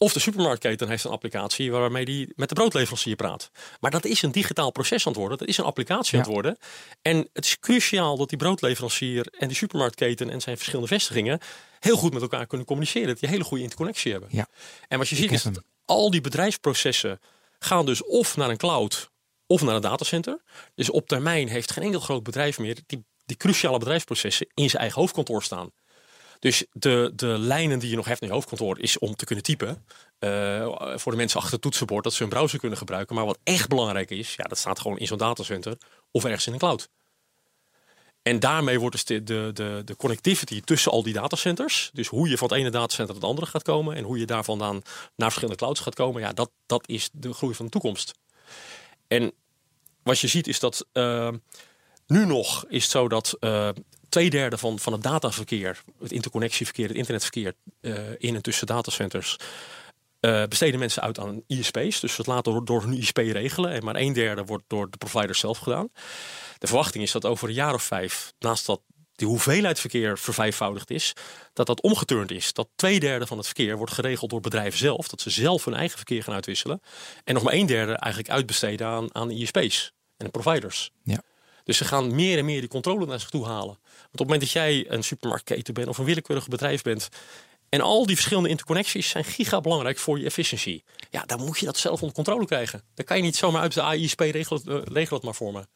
[0.00, 3.50] Of de supermarktketen heeft een applicatie waarmee die met de broodleverancier praat.
[3.80, 5.38] Maar dat is een digitaal proces aan het worden.
[5.38, 6.58] Dat is een applicatie aan het worden.
[7.02, 11.40] En het is cruciaal dat die broodleverancier en die supermarktketen en zijn verschillende vestigingen
[11.78, 13.08] heel goed met elkaar kunnen communiceren.
[13.08, 14.28] Dat die hele goede interconnectie hebben.
[14.32, 14.46] Ja.
[14.88, 17.20] En wat je ziet is dat al die bedrijfsprocessen
[17.58, 19.10] gaan dus of naar een cloud
[19.46, 20.42] of naar een datacenter.
[20.74, 24.82] Dus op termijn heeft geen enkel groot bedrijf meer die, die cruciale bedrijfsprocessen in zijn
[24.82, 25.70] eigen hoofdkantoor staan.
[26.38, 29.44] Dus de, de lijnen die je nog hebt naar je hoofdkantoor is om te kunnen
[29.44, 29.84] typen.
[30.18, 33.14] Uh, voor de mensen achter het toetsenbord dat ze hun browser kunnen gebruiken.
[33.14, 35.76] Maar wat echt belangrijk is, ja, dat staat gewoon in zo'n datacenter
[36.10, 36.88] of ergens in een cloud.
[38.22, 42.28] En daarmee wordt dus de, de, de, de connectivity tussen al die datacenters, dus hoe
[42.28, 44.82] je van het ene datacenter naar het andere gaat komen en hoe je daar vandaan
[45.16, 48.14] naar verschillende clouds gaat komen, ja, dat, dat is de groei van de toekomst.
[49.06, 49.32] En
[50.02, 51.30] wat je ziet is dat uh,
[52.06, 53.68] nu nog is het zo dat uh,
[54.08, 59.36] twee derde van, van het dataverkeer, het interconnectieverkeer, het internetverkeer uh, in en tussen datacenters,
[60.20, 62.00] uh, besteden mensen uit aan ISP's.
[62.00, 63.70] Dus dat laten door, door hun ISP regelen.
[63.70, 65.88] En maar een derde wordt door de providers zelf gedaan.
[66.58, 68.80] De verwachting is dat over een jaar of vijf, naast dat
[69.14, 71.12] die hoeveelheid verkeer vervijfvoudigd is,
[71.52, 72.52] dat dat omgeturnd is.
[72.52, 75.08] Dat twee derde van het verkeer wordt geregeld door bedrijven zelf.
[75.08, 76.80] Dat ze zelf hun eigen verkeer gaan uitwisselen.
[77.24, 80.90] En nog maar een derde eigenlijk uitbesteden aan, aan ISP's en de providers.
[81.02, 81.22] Ja.
[81.64, 83.78] Dus ze gaan meer en meer die controle naar zich toe halen.
[83.84, 87.08] Want op het moment dat jij een supermarktketen bent of een willekeurig bedrijf bent.
[87.68, 90.84] En al die verschillende interconnecties zijn giga belangrijk voor je efficiëntie.
[91.10, 92.82] Ja, dan moet je dat zelf onder controle krijgen.
[92.94, 95.66] Dan kan je niet zomaar uit de AISP regelen, uh, regel het maar voor me.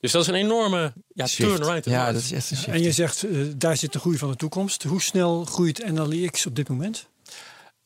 [0.00, 1.84] Dus dat is een enorme ja, turnaround.
[1.84, 2.68] Ja, dat is echt een shift.
[2.68, 4.82] En je zegt, uh, daar zit de groei van de toekomst.
[4.82, 7.08] Hoe snel groeit NLX op dit moment?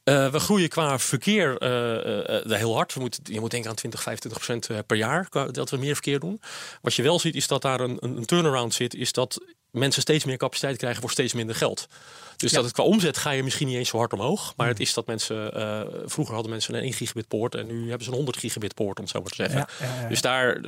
[0.05, 2.95] Uh, we groeien qua verkeer uh, heel hard.
[2.95, 6.21] We moeten, je moet denken aan 20, 25 procent per jaar dat we meer verkeer
[6.21, 6.41] doen.
[6.83, 8.95] Wat je wel ziet is dat daar een, een turnaround zit.
[8.95, 9.41] Is dat
[9.73, 11.89] mensen steeds meer capaciteit krijgen voor steeds minder geld.
[12.37, 14.53] Dus dat het qua omzet ga je misschien niet eens zo hard omhoog.
[14.57, 17.81] Maar het is dat mensen, uh, vroeger hadden mensen een 1 gigabit poort en nu
[17.89, 19.67] hebben ze een 100 gigabit poort, om het zo maar te zeggen.
[20.09, 20.61] dus daar,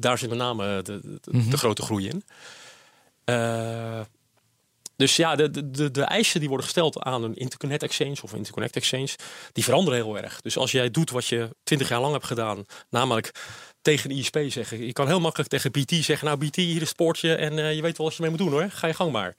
[0.00, 1.56] daar zit met name de, de, de mhm.
[1.56, 2.24] grote groei in.
[3.24, 4.00] Uh,
[5.02, 8.76] dus ja, de, de, de eisen die worden gesteld aan een interconnect exchange of interconnect
[8.76, 9.08] exchange,
[9.52, 10.40] die veranderen heel erg.
[10.40, 13.30] Dus als jij doet wat je 20 jaar lang hebt gedaan, namelijk
[13.80, 14.86] tegen de ISP zeggen.
[14.86, 17.74] Je kan heel makkelijk tegen BT zeggen, nou BT, hier is het poortje en uh,
[17.74, 18.70] je weet wel wat je mee moet doen hoor.
[18.70, 19.34] Ga je gang maar.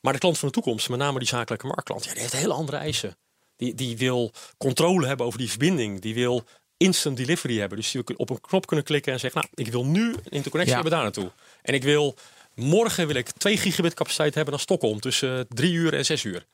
[0.00, 2.52] Maar de klant van de toekomst, met name die zakelijke marktklant, ja, die heeft hele
[2.52, 3.16] andere eisen.
[3.56, 6.00] Die, die wil controle hebben over die verbinding.
[6.00, 6.44] Die wil
[6.76, 7.78] instant delivery hebben.
[7.78, 10.74] Dus die op een knop kunnen klikken en zeggen, nou, ik wil nu een interconnectie
[10.74, 11.30] hebben daar naartoe.
[11.62, 12.16] En ik wil,
[12.54, 16.46] morgen wil ik 2 gigabit capaciteit hebben naar Stockholm tussen 3 uur en 6 uur.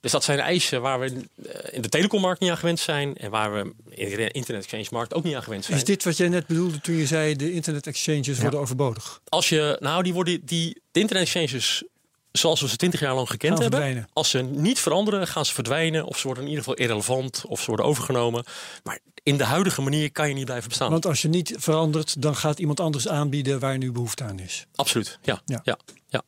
[0.00, 3.16] Dus dat zijn eisen waar we eh, in de telecommarkt niet aan gewend zijn.
[3.16, 5.78] En waar we in de internet exchange markt ook niet aan gewend zijn.
[5.78, 9.20] Is dit wat jij net bedoelde toen je zei de internet exchanges worden overbodig?
[9.28, 11.84] Als je, nou, die worden, die, de internet exchanges
[12.32, 13.80] zoals we ze twintig jaar lang gekend Gaan hebben.
[13.80, 14.10] verdwijnen.
[14.12, 16.04] Als ze niet veranderen, gaan ze verdwijnen.
[16.04, 17.42] Of ze worden in ieder geval irrelevant.
[17.46, 18.44] Of ze worden overgenomen.
[18.82, 20.90] Maar in de huidige manier kan je niet blijven bestaan.
[20.90, 24.66] Want als je niet verandert, dan gaat iemand anders aanbieden waar nu behoefte aan is.
[24.74, 25.42] Absoluut, ja.
[25.44, 25.60] Ja.
[25.64, 25.78] ja.
[26.08, 26.22] ja,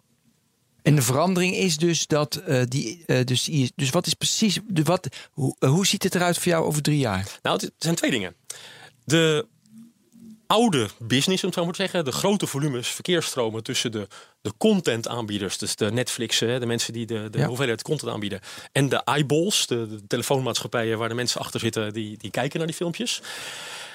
[0.83, 3.03] En de verandering is dus dat eh, die.
[3.07, 4.59] eh, dus, dus wat is precies.
[4.67, 7.39] De, wat, hoe, eh, hoe ziet het eruit voor jou over drie jaar?
[7.43, 8.35] Nou, het zijn twee dingen.
[9.05, 9.47] De
[10.47, 14.07] oude business, om het zo maar te zeggen, de grote volumes verkeersstromen tussen de,
[14.41, 17.47] de contentaanbieders, dus de Netflix, hè, de mensen die de, de Ja.
[17.47, 18.41] hoeveelheid content aanbieden,
[18.73, 22.67] en de eyeballs, de, de telefoonmaatschappijen waar de mensen achter zitten die, die kijken naar
[22.67, 23.23] die filmpjes.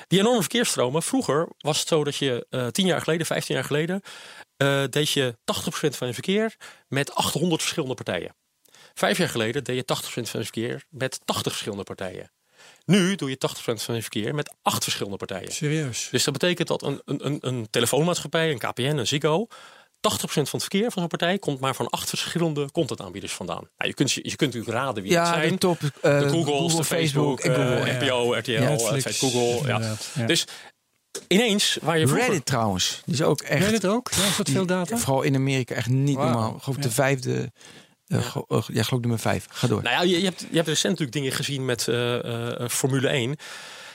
[0.07, 1.03] Die enorme verkeersstromen.
[1.03, 4.01] Vroeger was het zo dat je eh, tien jaar geleden, 15 jaar geleden,
[4.57, 6.55] eh, deed je 80% van je verkeer
[6.87, 8.35] met 800 verschillende partijen.
[8.93, 12.31] Vijf jaar geleden deed je 80% van je verkeer met 80 verschillende partijen.
[12.85, 15.51] Nu doe je 80% van je verkeer met acht verschillende partijen.
[15.51, 16.07] Serieus.
[16.11, 19.47] Dus dat betekent dat een, een, een, een telefoonmaatschappij, een KPN, een Ziggo...
[19.47, 19.51] 80%
[20.21, 23.67] van het verkeer van zo'n partij komt maar van acht verschillende contentaanbieders vandaan.
[23.77, 25.49] Nou, je, kunt, je kunt natuurlijk raden wie het Ja, zijn.
[25.51, 25.79] de top.
[26.01, 27.75] eh, de Googles, de Facebook, en Google.
[27.79, 28.05] eh, ja.
[28.05, 29.67] NPO, RTL, Netflix, het Google.
[29.67, 29.95] Ja.
[30.25, 30.45] Dus
[31.27, 32.27] ineens waar je vroeger...
[32.27, 33.01] Reddit trouwens.
[33.05, 33.61] Die is ook echt.
[33.63, 34.09] Reddit ook?
[34.11, 34.97] Ja, is dat veel data?
[34.97, 36.55] Vooral in Amerika echt niet normaal.
[36.55, 36.81] Ik geloof Ja.
[36.83, 37.51] de vijfde.
[38.09, 39.45] Go- eh, ja, geloof nummer vijf.
[39.49, 39.81] Ga door.
[39.83, 43.35] Nou ja, je, je, hebt, je hebt recent natuurlijk dingen gezien met eh, Formule 1.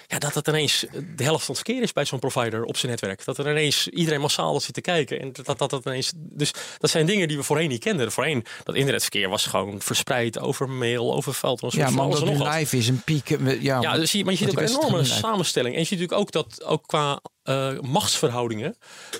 [0.06, 0.84] Ja, dat het ineens
[1.16, 3.24] de helft van het verkeer is bij zo'n provider op zijn netwerk.
[3.24, 5.20] Dat er ineens iedereen massaal zit te kijken.
[5.20, 8.12] En dat, dat, dat ineens, dus dat zijn dingen die we voorheen niet kenden.
[8.12, 12.76] Voorheen, dat internetverkeer was gewoon verspreid over mail, over veldtransport, ja, maar nog nu live
[12.76, 13.28] is een piek.
[13.60, 15.74] Ja, Ja, dus je, maar je ziet ook een enorme samenstelling.
[15.74, 18.76] En je ziet natuurlijk ook dat, ook qua eh, machtsverhoudingen,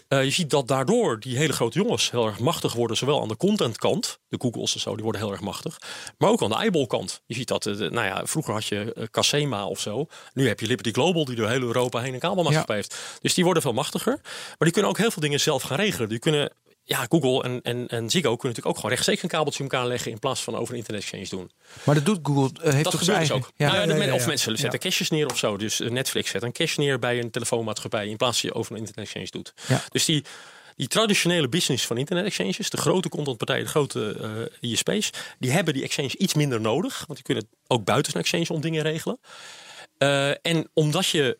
[0.08, 2.96] eh, je ziet dat daardoor die hele grote jongens heel erg machtig worden.
[2.96, 5.78] Zowel aan de contentkant, de Googles en zo, die worden heel erg machtig.
[6.18, 7.22] Maar ook aan de eyeballkant.
[7.26, 10.06] Je ziet dat, eh, nou ja, vroeger had je Casema of zo.
[10.32, 12.96] Nu heb je Liberty Global, die door heel Europa heen een kabelmaatschappij heeft.
[13.20, 14.18] Dus die worden veel machtiger.
[14.22, 16.08] Maar die kunnen ook heel veel dingen zelf gaan regelen.
[16.08, 16.52] Die kunnen...
[16.86, 19.86] Ja, Google en, en, en Ziggo kunnen natuurlijk ook gewoon rechtstreeks een kabeltje in elkaar
[19.86, 21.50] leggen in plaats van over een internet exchange doen.
[21.84, 22.58] maar dat doet Google.
[22.62, 23.52] eh, heeft Dat toch gebeurt dus ook.
[23.56, 23.66] Ja.
[23.72, 25.56] Nou ja, men- Of mensen zetten caches neer of zo.
[25.56, 28.72] Dus eh, Netflix zet een cache neer bij een telefoonmaatschappij in plaats dat je over
[28.72, 29.54] een internet exchange doet.
[29.88, 30.24] Dus die,
[30.76, 34.16] die traditionele business van internet exchanges, de grote contentpartijen, de grote
[34.60, 36.98] eh ISP's, die hebben die exchange iets minder nodig.
[36.98, 39.18] Want die kunnen ook buiten een exchange om dingen regelen.
[40.42, 41.38] En omdat je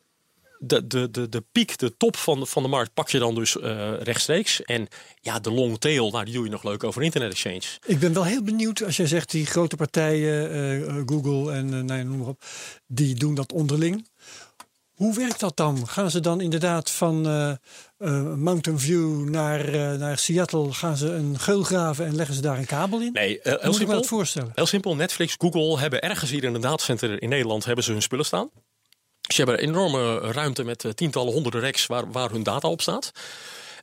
[0.66, 3.34] de, de, de, de piek, de top van de, van de markt, pak je dan
[3.34, 4.62] dus eh, rechtstreeks.
[4.62, 4.88] En
[5.20, 7.62] ja, de long tail, nou, die doe je nog leuk over internet exchange.
[7.86, 11.80] Ik ben wel heel benieuwd als jij zegt die grote partijen, eh, Google en eh,
[11.80, 12.44] nou ja, noem maar op,
[12.86, 14.08] die doen dat onderling.
[14.94, 15.88] Hoe werkt dat dan?
[15.88, 17.20] Gaan ze dan inderdaad van
[18.36, 22.66] Mountain View naar, naar Seattle, gaan ze een geul graven en leggen ze daar een
[22.66, 23.12] kabel in?
[23.12, 23.94] Nee, Hoe heel moet ik me simpel.
[23.94, 24.52] dat voorstellen?
[24.54, 28.02] Heel simpel, Netflix, Google hebben ergens hier in een datacenter in Nederland hebben ze hun
[28.02, 28.50] spullen staan.
[29.33, 32.81] Ze hebben een enorme ruimte met eh, tientallen, honderden racks waar, waar hun data op
[32.81, 33.11] staat.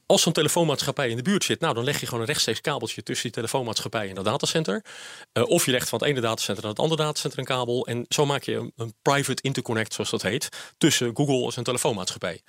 [0.05, 3.03] Als zo'n telefoonmaatschappij in de buurt zit, nou, dan leg je gewoon een rechtstreeks kabeltje
[3.03, 4.83] tussen die telefoonmaatschappij en dat datacenter.
[5.33, 7.85] Eh, of je legt van het ene datacenter naar het andere datacenter een kabel.
[7.87, 11.65] En zo maak je een, een private interconnect, zoals dat heet, tussen Google en zijn
[11.65, 12.41] telefoonmaatschappij.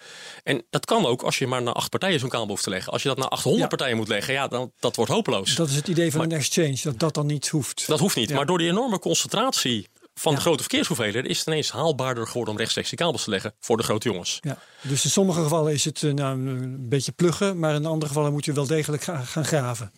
[0.42, 2.92] En dat kan ook als je maar naar acht partijen zo'n kabel hoeft te leggen.
[2.92, 3.68] Als je dat naar 800 Ja.
[3.68, 5.54] partijen moet leggen, ja, dan dat wordt hopeloos.
[5.54, 7.86] Dat is het idee van een exchange, dat dat dan niet hoeft.
[7.86, 8.28] Dat hoeft niet.
[8.28, 8.34] Ja.
[8.36, 10.38] Maar door die enorme concentratie van Ja.
[10.38, 13.76] de grote verkeershoeveelheden is het ineens haalbaarder geworden om rechtstreeks die kabels te leggen voor
[13.76, 14.38] de grote jongens.
[14.40, 14.58] Ja.
[14.82, 18.32] Dus in sommige gevallen is het eh, nou, een beetje pluggen, maar in andere gevallen
[18.32, 19.92] moet je wel degelijk ga- gaan graven.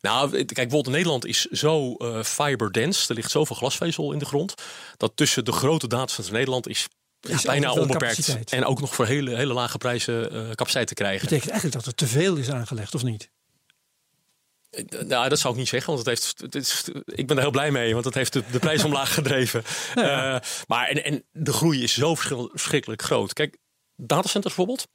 [0.00, 3.08] Nou, kijk, bijvoorbeeld Nederland is zo eh fiberdense.
[3.08, 4.54] Er ligt zoveel glasvezel in de grond.
[4.96, 6.86] Dat tussen de grote datacenters in Nederland is,
[7.20, 7.98] ja, bijna onbeperkt.
[8.14, 8.52] capaciteit.
[8.52, 11.20] En ook nog voor hele, hele lage prijzen eh, capaciteit te krijgen.
[11.28, 13.30] betekent eigenlijk dat er te veel is aangelegd, of niet?
[15.06, 17.50] Nou, dat zou ik niet zeggen, want het heeft, het is, ik ben er heel
[17.50, 19.64] blij mee, want het heeft de, de prijs omlaag gedreven.
[19.94, 23.32] Eh, maar en, en de groei is zo verschil- verschrikkelijk groot.
[23.32, 23.56] Kijk,
[23.96, 24.86] datacenters bijvoorbeeld.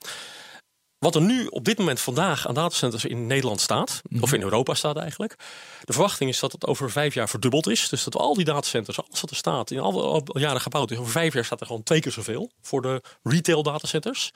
[0.99, 4.73] Wat er nu op dit moment vandaag aan datacenters in Nederland staat, of in Europa
[4.73, 5.35] staat eigenlijk.
[5.83, 7.89] De verwachting is dat het over vijf jaar verdubbeld is.
[7.89, 10.97] Dus dat al die datacenters, alles wat er staat, in alle al jaren gebouwd is,
[10.97, 14.31] over vijf jaar staat er gewoon twee keer zoveel voor de retail datacenters.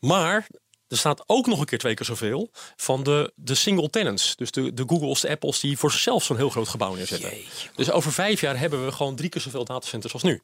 [0.00, 0.46] Maar
[0.88, 4.36] er staat ook nog een keer twee keer zoveel van de, de single tenants.
[4.36, 7.32] Dus de, de Googles, de Apples die voor zichzelf zo'n heel groot gebouw neerzetten.
[7.74, 10.42] Dus over vijf jaar hebben we gewoon drie keer zoveel datacenters als nu.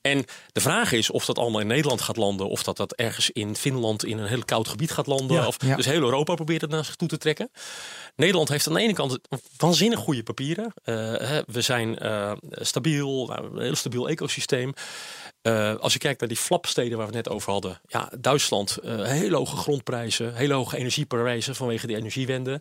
[0.00, 2.48] En de vraag is of dat allemaal in Nederland gaat landen.
[2.48, 5.36] Of dat dat ergens in Finland in een heel koud gebied gaat landen.
[5.36, 5.76] Ja, of, ja.
[5.76, 7.50] Dus heel Europa probeert het naar zich toe te trekken.
[8.16, 9.18] Nederland heeft aan de ene kant
[9.56, 10.72] waanzinnig goede papieren.
[10.82, 10.94] Eh,
[11.46, 14.72] we zijn eh, stabiel, nou, een heel stabiel ecosysteem.
[15.42, 17.80] Eh, als je kijkt naar die flapsteden waar we het net over hadden.
[17.86, 22.60] Ja, Duitsland, uh, hele hoge grondprijzen, hele hoge energieprijzen vanwege die energiewende.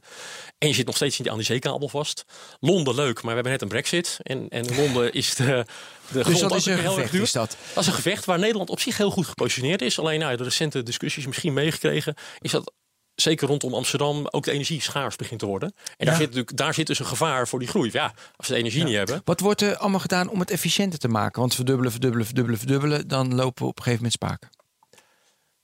[0.58, 2.26] En je zit nog steeds aan die zeekabel vast.
[2.60, 4.20] Londen leuk, maar we hebben net een brexit.
[4.24, 5.66] En, en Londen is de,
[6.12, 7.58] de dus dat is een gevecht, is dat?
[7.74, 10.00] Dat is een gevecht waar Nederland op zich heel goed gepositioneerd is.
[10.00, 12.74] Alleen nou, de recente discussies misschien meegekregen, is dat
[13.22, 15.74] zeker rondom Amsterdam ook de energie schaars begint te worden.
[15.98, 17.90] En daar, zit natuurlijk, daar zit dus een gevaar voor die groei.
[17.94, 19.22] Ja, als we de energie niet hebben.
[19.26, 21.40] Wat wordt er allemaal gedaan om het efficiënter te maken?
[21.40, 24.59] Want verdubbelen, verdubbelen, verdubbelen, verdubbelen, dan lopen we op een gegeven moment spaken.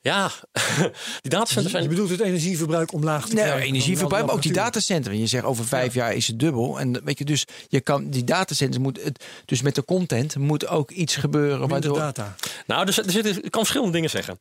[0.05, 0.31] Ja,
[1.21, 1.83] die datacenters zijn...
[1.83, 3.67] Je bedoelt het energieverbruik omlaag te nee, krijgen?
[3.67, 5.17] energieverbruik, maar ook die datacenters.
[5.17, 6.79] Je zegt over vijf jaar is het dubbel.
[6.79, 10.67] En weet je, dus je kan die datacenters moet het, dus met de content moet
[10.67, 11.59] ook iets gebeuren.
[11.59, 11.97] Minder waardoor...
[11.97, 12.35] data.
[12.67, 14.39] Nou, dus, er zitten, ik kan verschillende dingen zeggen.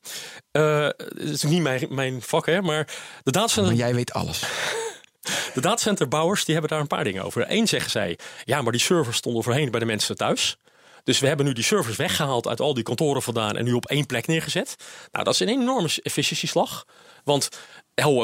[0.53, 2.87] Uh, het is niet mijn, mijn vak, hè, maar
[3.23, 3.77] de datacenters.
[3.77, 4.43] Maar jij weet alles.
[5.55, 7.45] De datacenterbouwers die hebben daar een paar dingen over.
[7.49, 10.57] Eén zeggen zij, ja, maar die servers stonden voorheen bij de mensen thuis.
[11.05, 13.87] Dus we hebben nu die servers weggehaald uit al die kantoren vandaan en nu op
[13.87, 14.77] één plek neergezet.
[15.13, 16.85] Nou, dat is een enorme efficiëntieslag.
[17.25, 17.49] Want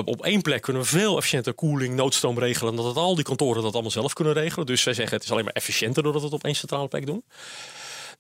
[0.05, 2.77] op één plek kunnen we veel efficiënter koeling, noodstroom regelen.
[2.77, 4.67] Dan dat al die kantoren dat allemaal zelf kunnen regelen.
[4.67, 7.07] Dus zij zeggen het is alleen maar efficiënter doordat we het op één centrale plek
[7.07, 7.25] doen.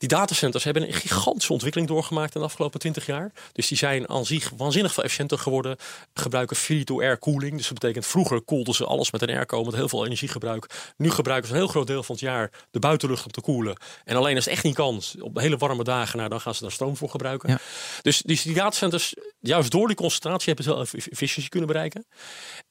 [0.01, 3.33] Die datacenters hebben een gigantische ontwikkeling doorgemaakt in de afgelopen 20 jaar.
[3.53, 5.77] Dus die zijn aan zich waanzinnig veel efficiënter geworden.
[6.15, 7.57] Gebruiken free-to-air cooling.
[7.57, 10.93] Dus dat betekent vroeger koelden ze alles met een airco met heel veel energiegebruik.
[10.97, 13.77] Nu gebruiken ze een heel groot deel van het jaar de buitenlucht om te koelen.
[14.05, 16.63] En alleen als het echt niet kan, op hele warme dagen, nou, dan gaan ze
[16.63, 17.59] daar stroom voor gebruiken.
[18.03, 22.07] Dus die, die datacenters, juist door die concentratie, hebben ze wel efficiëntie kunnen bereiken.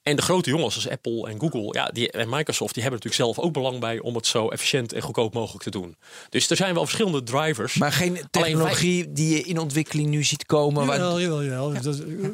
[0.04, 3.34] En de grote jongens als Apple en Google ja, die, en Microsoft, die hebben natuurlijk
[3.34, 5.98] zelf ook belang bij om het zo efficiënt en goedkoop mogelijk te doen.
[6.30, 7.74] Dus er zijn wel verschillende drivers.
[7.74, 10.86] Maar geen technologie die je in ontwikkeling nu ziet komen.
[10.86, 11.74] Jawel, jawel, jawel.
[11.74, 11.80] Ja.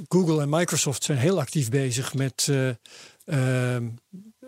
[0.08, 3.76] Google en Microsoft zijn heel actief bezig met uh,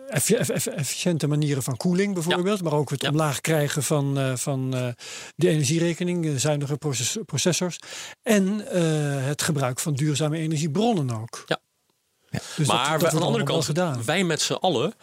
[0.08, 2.62] efficiënte manieren van koeling bijvoorbeeld.
[2.62, 4.88] Maar ook het omlaag krijgen van, uh, van uh,
[5.34, 6.78] de energierekening, zuinige
[7.24, 7.78] processors.
[8.22, 8.46] En
[9.22, 11.42] het gebruik van duurzame energiebronnen ook.
[11.46, 11.60] Ja.
[12.30, 12.40] Ja.
[12.56, 13.72] Dus maar aan de andere kant,
[14.04, 14.94] wij met z'n allen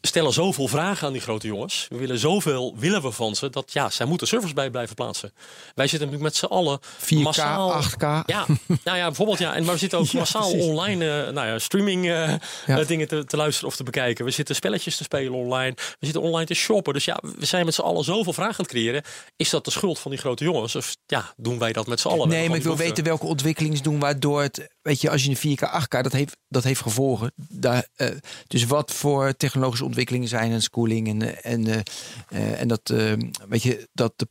[0.00, 1.86] stellen zoveel vragen aan die grote jongens.
[1.88, 5.32] We willen zoveel willen we van ze dat ja, zij moeten servers bij blijven plaatsen.
[5.74, 8.24] Wij zitten natuurlijk met z'n allen 4K, massaal 8K.
[8.26, 8.46] Ja,
[8.84, 12.04] nou ja, bijvoorbeeld ja, en maar we zitten ook massaal online uh, nou ja, streaming
[12.04, 12.34] uh,
[12.66, 12.84] ja.
[12.84, 14.24] dingen te, te, luisteren of te bekijken.
[14.24, 15.74] We zitten spelletjes te spelen online.
[15.74, 16.92] We zitten online te shoppen.
[16.92, 19.02] Dus ja, we zijn met z'n allen zoveel vragen aan het creëren.
[19.36, 20.76] Is dat de schuld van die grote jongens?
[20.76, 22.28] Of ja, doen wij dat met z'n allen?
[22.28, 25.56] Nee, maar ik wil weten welke ontwikkelingen doen waardoor het weet je, als je een
[25.58, 27.32] 4K, 8K, dat heeft, dat heeft gevolgen.
[27.36, 28.08] Daar, uh,
[28.46, 32.92] dus wat voor technologische ontwikkelingen zijn en schooling en, en, uh, en dat,
[33.48, 34.26] weet je, dat de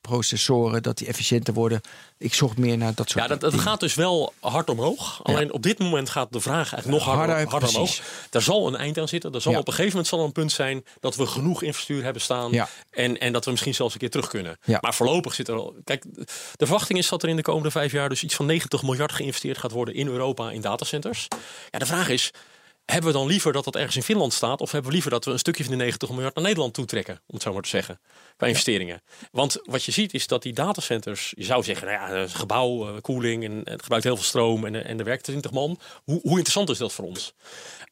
[0.00, 1.80] processoren, dat die efficiënter worden.
[2.24, 5.20] Ik zocht meer naar dat soort Ja, dat, dat gaat dus wel hard omhoog.
[5.22, 8.00] Alleen op dit moment gaat de vraag eigenlijk nog harder, harder, omhoog.
[8.30, 9.32] Daar zal een eind aan zitten.
[9.32, 9.58] Er zal ja.
[9.58, 12.52] op een gegeven moment zal er een punt zijn dat we genoeg infrastructuur hebben staan.
[12.52, 12.68] Ja.
[12.90, 14.58] En, en dat we misschien zelfs een keer terug kunnen.
[14.80, 15.74] Maar voorlopig zit er al.
[15.84, 16.04] Kijk,
[16.56, 19.12] de verwachting is dat er in de komende vijf jaar dus iets van 90 miljard
[19.12, 21.28] geïnvesteerd gaat worden in Europa in datacenters.
[21.70, 22.30] Ja, de vraag is.
[22.84, 24.60] Hebben we dan liever dat dat ergens in Finland staat?
[24.60, 27.14] Of hebben we liever dat we een stukje van de 90 miljard naar Nederland toetrekken?
[27.14, 28.00] Om het zo maar te zeggen.
[28.36, 29.02] Qua investeringen.
[29.30, 31.32] Want wat je ziet is dat die datacenters.
[31.36, 33.44] Je zou zeggen, nou ja, gebouw, uh, koeling.
[33.44, 34.64] En het gebruikt heel veel stroom.
[34.64, 35.78] En, en er werkt 20 man.
[36.04, 37.34] Hoe, hoe interessant is dat voor ons?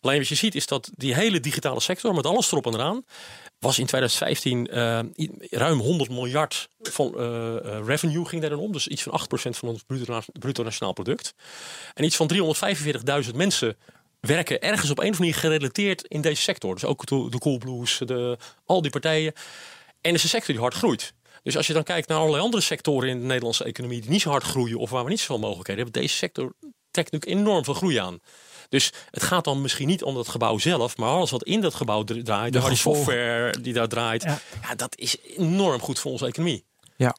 [0.01, 2.15] Alleen wat je ziet is dat die hele digitale sector.
[2.15, 3.05] Met alles erop en eraan.
[3.59, 5.01] Was in 2015 uh,
[5.51, 8.73] ruim 100 miljard van uh, revenue ging daar om.
[8.73, 11.35] Dus iets van 8% van ons bruto, bruto nationaal product.
[11.95, 12.31] En iets van
[13.25, 13.77] 345.000 mensen
[14.27, 16.75] werken ergens op een of andere manier gerelateerd in deze sector.
[16.75, 19.33] Dus ook de, de Coolblues, de, al die partijen.
[20.01, 21.15] En het is een sector die hard groeit.
[21.43, 24.21] Dus als je dan kijkt naar allerlei andere sectoren in de Nederlandse economie die niet
[24.21, 26.55] zo hard groeien of waar we niet zoveel mogelijkheden hebben, deze sector
[26.91, 28.19] trekt natuurlijk enorm veel groei aan.
[28.69, 31.75] Dus het gaat dan misschien niet om dat gebouw zelf, maar alles wat in dat
[31.75, 34.41] gebouw draait, de, de software die daar draait, ja.
[34.63, 34.75] ja.
[34.75, 36.65] dat is enorm goed voor onze economie.
[36.97, 37.17] Ja.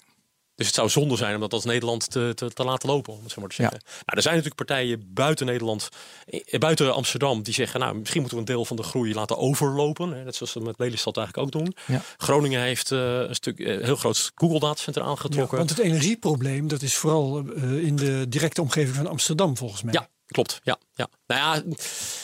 [0.56, 3.20] Dus het zou zonde zijn om dat als Nederland te, te, te laten lopen, om
[3.24, 3.80] het zo maar te zeggen.
[3.84, 3.89] Ja.
[3.89, 5.89] Nou, er zijn natuurlijk partijen buiten Nederland,
[6.26, 9.38] eh, buiten Amsterdam, die zeggen, nou, misschien moeten we een deel van de groei laten
[9.38, 10.12] overlopen.
[10.12, 11.76] Hè, net zoals we met Lelystad eigenlijk ook doen.
[11.88, 12.01] Ja.
[12.18, 15.58] Groningen heeft uh, een stuk uh, heel groot Google datacenter aangetrokken.
[15.58, 19.84] Ja, want het energieprobleem, dat is vooral uh, in de directe omgeving van Amsterdam volgens
[19.84, 19.93] mij.
[19.93, 20.60] Ja, klopt.
[20.64, 21.08] Ja, ja.
[21.28, 21.76] Nou ja,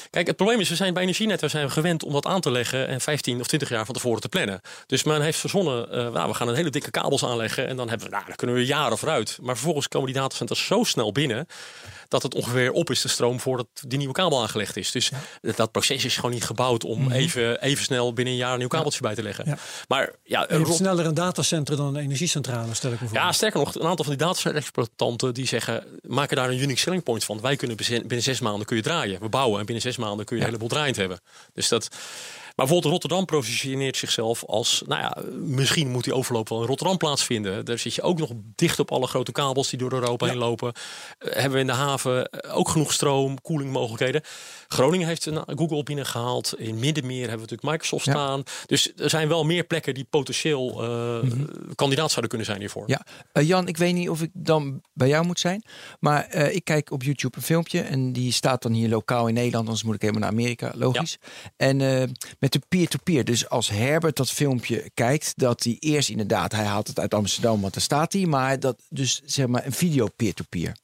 [0.10, 2.52] kijk, het probleem is, we zijn bij Energienet zijn we gewend om dat aan te
[2.52, 4.62] leggen en 15 of 20 jaar van tevoren te plannen.
[4.86, 7.90] Dus men heeft verzonnen, uh, nou, we gaan een hele dikke kabels aanleggen en dan
[7.90, 9.38] hebben we, nou, dan kunnen we jaren vooruit.
[9.42, 11.48] Maar vervolgens komen die datacenters zo snel binnen
[12.10, 14.92] dat het ongeveer op is de stroom voordat die nieuwe kabel aangelegd is.
[14.92, 15.52] Dus ja.
[15.56, 17.12] dat proces is gewoon niet gebouwd om mm -hmm.
[17.12, 19.08] even, even snel binnen een jaar een nieuw kabeltje ja.
[19.08, 19.44] bij te leggen.
[19.48, 19.58] Ja.
[19.88, 23.18] Maar ja, je hebt sneller een datacenter dan een energiecentrale, stel ik me voor.
[23.18, 27.04] Ja, sterker nog, een aantal van die datacenter-exploitanten die zeggen, maken daar een unique selling
[27.04, 27.42] point van.
[27.42, 29.20] Wij kunnen binnen zes maanden kun je draaien.
[29.20, 31.20] We bouwen en binnen zes maanden kun je een heleboel draaiend hebben.
[31.54, 31.90] Dus dat
[32.60, 37.66] bijvoorbeeld Rotterdam positioneert zichzelf als, nou ja, misschien moet die overloop wel in Rotterdam plaatsvinden.
[37.66, 40.74] Daar zit je ook nog dicht op alle grote kabels die door Europa heen lopen.
[41.18, 44.22] Eh, hebben we in de haven eh, ook genoeg stroom, koelingmogelijkheden.
[44.68, 46.54] Groningen heeft een Google binnengehaald.
[46.58, 48.12] In Middenmeer hebben we natuurlijk Microsoft Ja.
[48.12, 48.44] staan.
[48.66, 51.32] Dus er zijn wel meer plekken die potentieel eh,
[51.76, 52.84] kandidaat zouden kunnen zijn hiervoor.
[52.88, 53.06] Ja,
[53.42, 55.64] Jan, ik weet niet of ik dan bij jou moet zijn.
[56.00, 57.82] Maar ik kijk op YouTube een filmpje.
[57.82, 59.68] En die staat dan hier lokaal in Nederland.
[59.68, 61.18] Anders moet ik helemaal naar Amerika, logisch.
[61.58, 62.04] En eh,
[62.54, 63.24] met peer-to-peer.
[63.24, 65.34] Dus als Herbert dat filmpje kijkt.
[65.36, 67.62] Dat hij eerst inderdaad, hij haalt het uit Amsterdam.
[67.62, 68.26] Want daar staat hij.
[68.26, 70.76] Maar dat dus zeg maar een video peer-to-peer.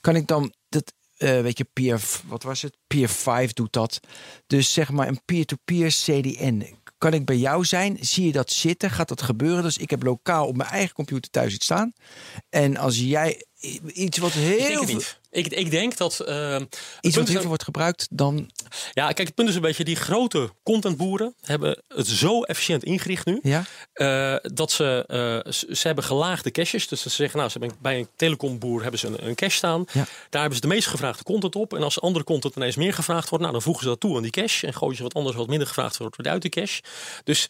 [0.00, 0.92] Kan ik dan dat...
[1.16, 2.76] eh, weet je, peer, wat was het?
[2.86, 4.00] Peer 5 doet dat.
[4.46, 6.78] Dus zeg maar een peer-to-peer CDN.
[6.98, 7.96] Kan ik bij jou zijn?
[8.00, 8.90] Zie je dat zitten?
[8.90, 9.62] Gaat dat gebeuren?
[9.62, 11.92] Dus ik heb lokaal op mijn eigen computer thuis iets staan.
[12.48, 13.44] En als jij
[13.92, 15.18] iets wat heel Ik denk.
[15.30, 16.20] Ik, ik denk dat.
[16.20, 16.60] eh,
[17.00, 18.50] iets wat heel veel wordt gebruikt, dan
[18.92, 23.26] ja, kijk, het punt is een beetje: die grote contentboeren hebben het zo efficiënt ingericht
[23.26, 23.38] nu.
[23.42, 23.64] ja.
[23.92, 26.88] eh, dat ze, eh, ze, ze hebben gelaagde caches.
[26.88, 29.84] Dus ze zeggen, nou, ze hebben bij een telecomboer hebben ze een, een cache staan.
[29.92, 30.06] Ja.
[30.30, 31.74] Daar hebben ze de meest gevraagde content op.
[31.74, 34.22] En als andere content ineens meer gevraagd wordt, nou, dan voegen ze dat toe aan
[34.22, 34.66] die cache.
[34.66, 36.82] En gooien ze wat anders wat minder gevraagd wordt uit die cache.
[37.24, 37.46] Dus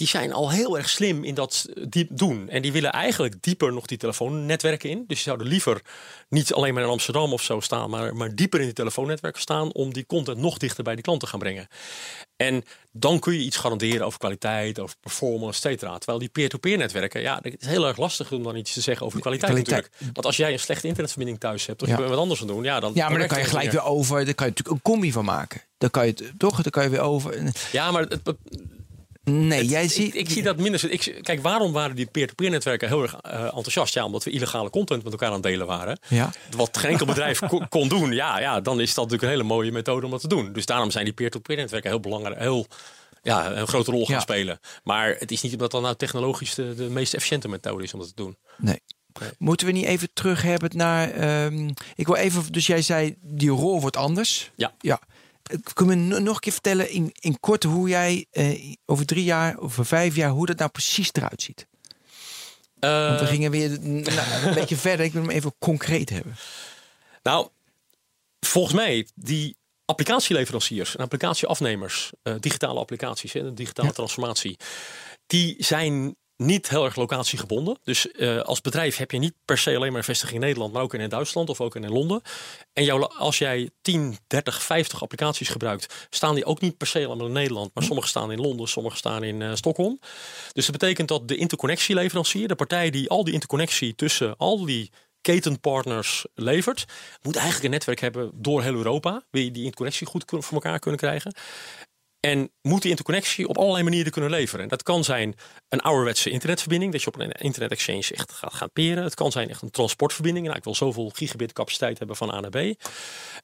[0.00, 2.48] die zijn al heel erg slim in dat diep doen.
[2.48, 4.96] En die willen eigenlijk dieper nog die telefoonnetwerken in.
[4.98, 5.80] Dus die zouden liever
[6.28, 9.72] niet alleen maar in Amsterdam of zo staan, maar, maar dieper in die telefoonnetwerken staan
[9.72, 11.68] om die content nog dichter bij die klant te gaan brengen.
[12.36, 15.96] En dan kun je iets garanderen over kwaliteit, over performance, et cetera.
[15.98, 19.06] Terwijl die peer-to-peer netwerken, ja, het is heel erg lastig om dan iets te zeggen
[19.06, 19.82] over de kwaliteit, Kwaliteit.
[19.82, 20.14] natuurlijk.
[20.14, 21.94] Want als jij een slechte internetverbinding thuis hebt, of Ja.
[21.94, 22.92] je bent wat anders aan doen, ja, dan.
[22.94, 24.24] ja, maar dan kan je gelijk weer over.
[24.24, 25.60] Daar kan je natuurlijk een combi van maken.
[25.78, 27.52] Dan kan je het toch, dan kan je weer over.
[27.72, 28.20] Ja, maar het,
[29.24, 30.14] het- Nee, jij ziet.
[30.14, 30.90] ik zie dat minder.
[30.90, 33.94] Ik, kijk, waarom waren die peer-to-peer netwerken heel erg eh, enthousiast?
[33.94, 35.98] Ja, omdat we illegale content met elkaar aan het delen waren.
[36.08, 36.30] Ja.
[36.56, 38.12] Wat geen enkel bedrijf kon, kon doen.
[38.12, 40.52] Ja, ja, dan is dat natuurlijk een hele mooie methode om dat te doen.
[40.52, 42.38] Dus daarom zijn die peer-to-peer netwerken heel belangrijk.
[42.38, 42.66] Heel,
[43.22, 44.20] ja, een grote rol gaan Ja.
[44.20, 44.60] spelen.
[44.84, 47.98] Maar het is niet omdat dat nou technologisch de, de meest efficiënte methode is om
[48.00, 48.36] dat te doen.
[48.58, 48.80] Nee.
[49.38, 51.10] Moeten we niet even terug hebben naar.
[51.10, 52.52] ehm, ik wil even.
[52.52, 54.50] Dus jij zei die rol wordt anders.
[54.56, 54.72] Ja.
[54.78, 55.00] Ja.
[55.72, 59.24] Kun je me nog een keer vertellen in, in kort hoe jij eh, over drie
[59.24, 61.66] jaar, over vijf jaar, hoe dat nou precies eruit ziet?
[62.80, 65.06] Want we Eh, gingen weer nou, een beetje verder.
[65.06, 66.36] Ik wil hem even concreet hebben.
[67.22, 67.48] Nou,
[68.40, 73.94] volgens mij, die applicatieleveranciers en applicatieafnemers, eh, digitale applicaties, de digitale Ja.
[73.94, 74.56] transformatie,
[75.26, 77.78] die zijn niet heel erg locatiegebonden.
[77.84, 80.72] Dus eh, als bedrijf heb je niet per se alleen maar een vestiging in Nederland,
[80.72, 82.22] maar ook in Duitsland of ook in Londen.
[82.72, 87.06] En jouw, als jij 10, 30, 50 applicaties gebruikt, staan die ook niet per se
[87.06, 90.00] allemaal in Nederland, maar sommige staan in Londen, sommige staan in eh, Stockholm.
[90.52, 94.90] Dus dat betekent dat de interconnectieleverancier, de partij die al die interconnectie tussen al die
[95.20, 96.84] ketenpartners levert,
[97.22, 99.22] moet eigenlijk een netwerk hebben door heel Europa.
[99.30, 101.34] Wil je die interconnectie goed voor elkaar kunnen krijgen.
[102.20, 104.62] En moet die interconnectie op allerlei manieren kunnen leveren.
[104.62, 105.34] En dat kan zijn
[105.68, 109.04] een ouderwetse internetverbinding, dat je op een internet exchange echt gaat, gaat peren.
[109.04, 110.46] Het kan zijn echt een transportverbinding.
[110.46, 112.56] Nou, ik wil zoveel gigabit capaciteit hebben van A naar B.
[112.56, 112.74] Eh,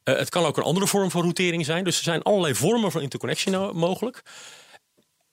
[0.02, 1.84] het kan ook een andere vorm van routering zijn.
[1.84, 4.22] Dus er zijn allerlei vormen van interconnectie no- mogelijk.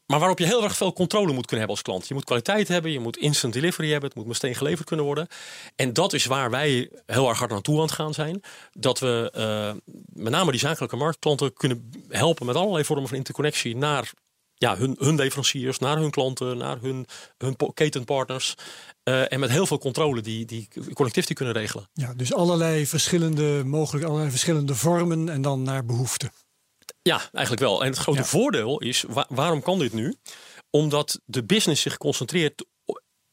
[0.05, 2.07] Maar waarop je heel erg veel controle moet kunnen hebben als klant.
[2.07, 5.27] Je moet kwaliteit hebben, je moet instant delivery hebben, het moet meteen geleverd kunnen worden.
[5.75, 8.41] En dat is waar wij heel erg hard naartoe aan het gaan zijn.
[8.71, 13.75] Dat we eh, met name die zakelijke marktklanten kunnen helpen met allerlei vormen van interconnectie
[13.75, 14.11] naar
[14.53, 17.05] ja, hun, hun leveranciers, naar hun klanten, naar hun,
[17.37, 18.55] hun ketenpartners.
[19.03, 21.89] Eh, en met heel veel controle die, die connectivity kunnen regelen.
[21.93, 26.31] Ja, dus allerlei verschillende, mogelijk allerlei verschillende vormen en dan naar behoefte.
[27.03, 27.81] Ja, eigenlijk wel.
[27.83, 28.25] En het grote Ja.
[28.25, 30.15] voordeel is, wa- waarom kan dit nu?
[30.69, 32.65] Omdat de business zich concentreert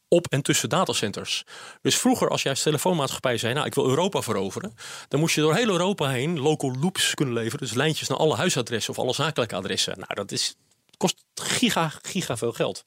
[0.07, 1.43] op en tussen datacenters.
[1.81, 4.73] Dus vroeger als jij als telefoonmaatschappij zei, nou ik wil Europa veroveren.
[5.07, 7.59] Dan moest je door heel Europa heen local loops kunnen leveren.
[7.59, 9.93] Dus lijntjes naar alle huisadressen of alle zakelijke adressen.
[9.99, 10.55] Nou dat is,
[10.97, 12.83] kost giga, giga veel geld.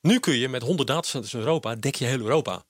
[0.00, 2.64] Nu kun je met 100 datacenters in Europa, dek je heel Europa.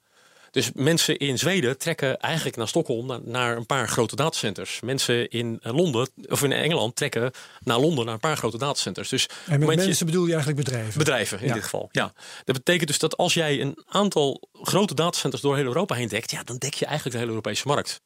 [0.52, 4.80] Dus mensen in Zweden trekken eigenlijk naar Stockholm naar, naar een paar grote datacenters.
[4.80, 7.30] Mensen in eh, Londen of in Engeland trekken
[7.64, 9.08] naar Londen naar een paar grote datacenters.
[9.08, 10.98] Dus En met moment je- mensen bedoel je eigenlijk bedrijven?
[10.98, 11.54] bedrijven in Ja.
[11.54, 11.88] dit geval.
[11.92, 12.12] Ja.
[12.44, 16.30] Dat betekent dus dat als jij een aantal grote datacenters door heel Europa heen dekt,
[16.30, 18.00] ja, dan dek je eigenlijk de hele Europese markt.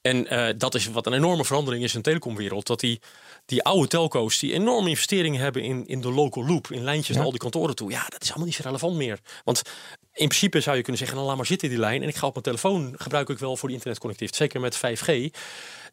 [0.00, 2.66] En eh, dat is wat een enorme verandering is in de telecomwereld.
[2.66, 3.00] Dat die,
[3.48, 7.24] die oude telco's die enorme investeringen hebben in, in de local loop, in lijntjes naar
[7.24, 7.90] al die kantoren toe.
[7.90, 9.18] Ja, dat is allemaal niet zo relevant meer.
[9.44, 9.62] Want
[10.12, 12.02] in principe zou je kunnen zeggen, nou laat maar zitten die lijn.
[12.02, 14.50] En ik ga op mijn telefoon gebruik ik wel voor die internetconnectiviteit.
[14.52, 15.30] Zeker met 5G.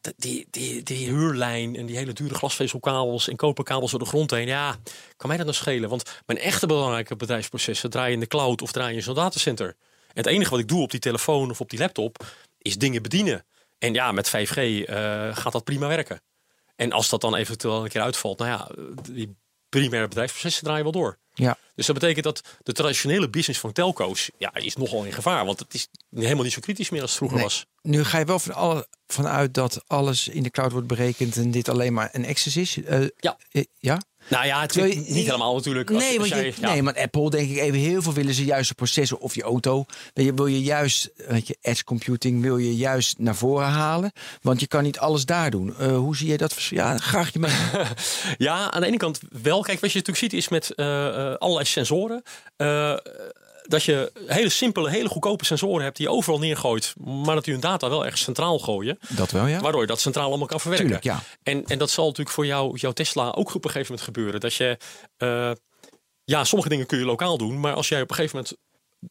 [0.02, 4.32] Dat- Die, die, die huurlijn en die hele dure glasvezelkabels en koperkabels door de grond
[4.32, 4.48] heen.
[4.48, 4.76] Ja,
[5.18, 5.90] kan mij dat nou schelen?
[5.90, 9.68] Want mijn echte belangrijke bedrijfsprocessen draaien in de cloud of draaien in zo'n datacenter.
[9.68, 12.26] En het enige wat ik doe op die telefoon of op die laptop
[12.58, 13.46] is dingen bedienen.
[13.78, 16.22] En ja, met 5G eh, gaat dat prima werken.
[16.76, 18.70] En als dat dan eventueel een keer uitvalt, nou ja,
[19.12, 19.36] die
[19.70, 21.18] primaire bedrijfsprocessen draaien wel door.
[21.34, 21.58] Ja.
[21.76, 25.46] Dus dat betekent dat de traditionele business van telco's ja, is nogal in gevaar.
[25.46, 27.48] Want het is helemaal niet zo kritisch meer als het vroeger Nee.
[27.48, 27.66] was.
[27.82, 31.52] Nu ga je wel van alle, vanuit dat alles in de cloud wordt berekend en
[31.52, 32.84] dit alleen maar een access is.
[32.84, 33.38] Eh, Ja.
[33.52, 34.02] eh, ja?
[34.30, 35.92] Nou ja, het je- niet helemaal natuurlijk.
[35.92, 36.72] Als- Nee, als want je, ja.
[36.72, 39.44] nee, want Apple denk ik even heel veel willen ze juist de processen of je
[39.44, 39.86] auto.
[40.14, 44.12] Weet je, wil je juist, weet je, edge computing wil je juist naar voren halen.
[44.42, 45.76] Want je kan niet alles daar doen.
[45.78, 46.64] Eh, hoe zie je dat?
[46.64, 47.52] Ja, graag je mee.
[48.38, 49.62] Ja, aan de ene kant wel.
[49.62, 52.24] Kijk, wat je natuurlijk ziet is met eh, eh, allerlei sensoren.
[53.68, 56.94] Dat je hele simpele, hele goedkope sensoren hebt die je overal neergooit.
[56.98, 58.98] Maar dat die hun data wel erg centraal gooien.
[59.10, 59.60] Dat wel, ja.
[59.60, 60.88] Waardoor je dat centraal allemaal kan verwerken.
[60.88, 61.24] Tuurlijk, ja.
[61.44, 64.40] En, en dat zal natuurlijk voor jou, jouw Tesla ook op een gegeven moment gebeuren.
[64.40, 64.78] Dat je,
[65.18, 65.52] eh,
[66.24, 67.60] ja, sommige dingen kun je lokaal doen.
[67.60, 68.58] Maar als jij op een gegeven moment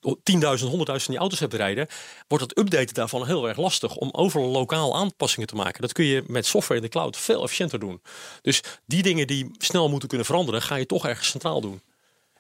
[0.01, 1.87] 10.000, 100.000 van die auto's hebt rijden,
[2.29, 5.81] wordt het updaten daarvan heel erg lastig om overal lokaal aanpassingen te maken.
[5.81, 8.03] Dat kun je met software in de cloud veel efficiënter doen.
[8.43, 11.81] Dus die dingen die snel moeten kunnen veranderen, ga je toch ergens centraal doen.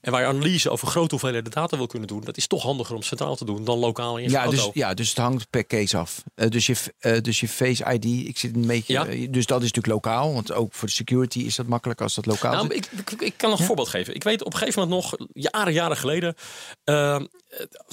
[0.04, 2.94] En waar je analyse over grote hoeveelheden data wil kunnen doen, dat is toch handiger
[2.94, 4.56] om centraal te doen dan lokaal in je Ja auto.
[4.56, 6.22] dus, ja, dus het hangt per case af.
[6.34, 8.92] Eh, dus, je, eh, dus je Face ID, ik zit een beetje.
[8.92, 9.06] Ja.
[9.06, 10.32] eh, dus dat is natuurlijk lokaal.
[10.34, 13.34] Want ook voor de security is dat makkelijk als dat lokaal Nou, ik, ik, ik
[13.36, 14.14] kan nog een voorbeeld geven.
[14.14, 16.34] Ik weet op een gegeven moment nog, jaren, jaren geleden,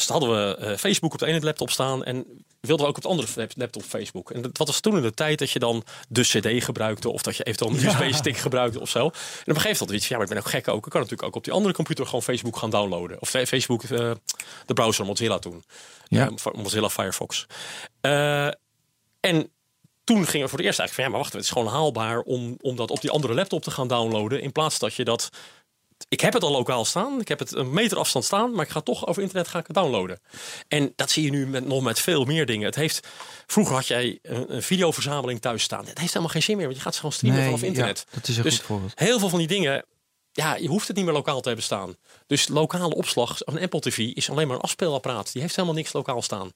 [0.07, 2.25] hadden we Facebook op de ene laptop staan en
[2.61, 4.31] wilden we ook op de andere lap- laptop Facebook.
[4.31, 7.35] En dat was toen in de tijd dat je dan de CD gebruikte of dat
[7.37, 8.99] je eventueel een USB-stick gebruikte of zo.
[8.99, 9.13] En op
[9.45, 10.85] een gegeven moment iets van, ja, maar ik ben ook gek ook.
[10.85, 13.21] Ik kan natuurlijk ook op die andere computer gewoon Facebook gaan downloaden.
[13.21, 14.11] Of fe- Facebook, eh,
[14.65, 15.63] de browser Mozilla toen.
[16.07, 16.29] Ja.
[16.43, 17.45] Eh, Mozilla Firefox.
[18.01, 18.47] Eh,
[19.19, 19.51] en
[20.03, 22.19] toen gingen we voor het eerst eigenlijk van ja, maar wacht, het is gewoon haalbaar
[22.19, 24.41] om, om dat op die andere laptop te gaan downloaden.
[24.41, 25.29] In plaats dat je dat.
[26.09, 28.71] Ik heb het al lokaal staan, ik heb het een meter afstand staan, maar ik
[28.71, 30.19] ga toch over internet ga ik het downloaden.
[30.67, 32.65] En dat zie je nu met, nog met veel meer dingen.
[32.65, 33.07] Het heeft,
[33.47, 35.85] vroeger had jij een, een videoverzameling thuis staan.
[35.85, 38.05] Het heeft helemaal geen zin meer, want je gaat ze gewoon streamen Nee, vanaf internet.
[38.09, 38.91] ja, dat is een dus goed voorbeeld.
[38.95, 39.85] heel veel van die dingen,
[40.31, 41.95] ja, je hoeft het niet meer lokaal te hebben staan.
[42.27, 45.31] Dus lokale opslag, een Apple TV is alleen maar een afspeelapparaat.
[45.33, 46.51] Die heeft helemaal niks lokaal staan.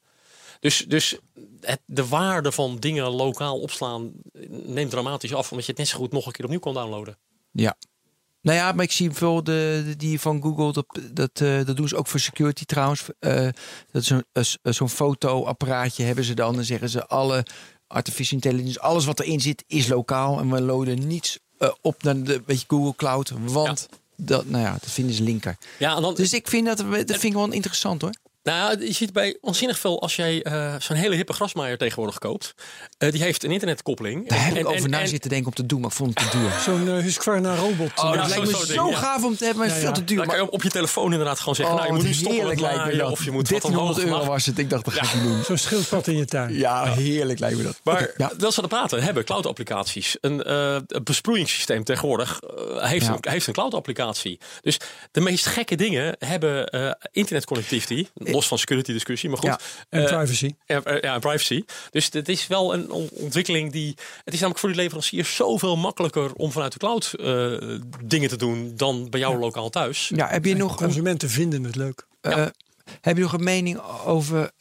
[0.59, 1.17] Dus, dus
[1.61, 4.11] het, de waarde van dingen lokaal opslaan
[4.49, 5.49] neemt dramatisch af.
[5.51, 7.17] Omdat je het net zo goed nog een keer opnieuw kan downloaden.
[7.51, 7.77] Ja.
[8.45, 11.77] Nou ja, maar ik zie veel de, de- die van Google, dat, dat, eh, dat
[11.77, 13.03] doen ze ook voor security trouwens.
[13.19, 13.47] Eh,
[13.91, 14.43] dat is zo'n eh,
[14.73, 16.55] zo'n fotoapparaatje hebben ze dan.
[16.55, 17.45] Dan zeggen ze alle
[17.87, 20.39] artificial intelligence, alles wat erin zit is lokaal.
[20.39, 23.31] En we loaden niets eh, op naar de weet je, Google Cloud.
[23.43, 23.87] Want
[24.17, 25.57] dat, nou ja, dat vinden ze linker.
[25.79, 28.13] Ja, en dan, Dus ik vind dat, dat vind ik wel interessant hoor.
[28.45, 32.53] Nou, je ziet bij onzinnig veel als jij eh, zo'n hele hippe grasmaaier tegenwoordig koopt.
[32.97, 34.29] eh, die heeft een internetkoppeling.
[34.29, 35.95] Daar heb En- ik over en- na en- zitten denken om te doen, maar ik
[35.95, 36.51] vond het te duur.
[36.63, 37.91] Zo'n uh, Husqvarna robot.
[37.95, 38.97] Oh, dat ja, lijkt me zo, ding, ja.
[38.97, 39.93] gaaf om te hebben, maar Ja, veel ja.
[39.93, 40.17] te duur.
[40.17, 41.75] Dan kan Maar, je op je telefoon inderdaad gewoon zeggen.
[41.75, 43.01] nou, je oh, moet nu stoppen met.
[43.11, 44.57] Of je moet wat 1300 omhoog euro was het.
[44.57, 45.43] Ik dacht, dat ga ik niet doen.
[45.43, 46.53] Zo'n schildpad in je tuin.
[46.53, 47.79] Ja, heerlijk lijkt me dat.
[47.83, 50.17] Maar dat ze aan praten hebben, cloud-applicaties.
[50.21, 52.39] Een eh, besproeiingssysteem tegenwoordig
[52.75, 53.11] heeft, Ja.
[53.21, 54.39] een, heeft een cloud-applicatie.
[54.61, 54.77] Dus
[55.11, 58.07] de meest gekke dingen hebben eh internetconnectivity.
[58.35, 59.47] Los van security discussie, maar goed.
[59.47, 59.59] Ja.
[59.89, 60.55] En Eh, privacy.
[60.65, 61.63] Ja, eh, ja, privacy.
[61.91, 63.87] Dus het is wel een on- ontwikkeling die.
[64.23, 67.53] Het is namelijk voor die leveranciers zoveel makkelijker om vanuit de cloud eh,
[68.03, 70.11] dingen te doen dan bij jou lokaal thuis.
[70.15, 72.05] Ja, heb je nog een Consumenten vinden het leuk.
[72.21, 72.45] Eh,
[73.01, 74.51] heb je nog een mening over,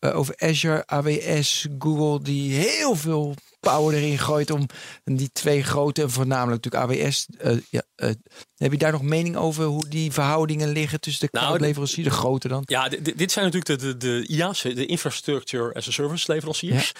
[0.00, 4.66] over Azure, AWS, Google, die heel veel power erin gooit om
[5.04, 7.26] die twee grote, voornamelijk natuurlijk AWS.
[7.38, 8.10] eh, ja, eh,
[8.56, 11.58] heb je daar nog mening over hoe die verhoudingen liggen tussen de Nou,
[12.02, 12.62] de grote dan?
[12.64, 16.32] Ja, di- di- dit zijn natuurlijk de, de, de IaaS, de Infrastructure as a Service
[16.32, 16.92] leveranciers.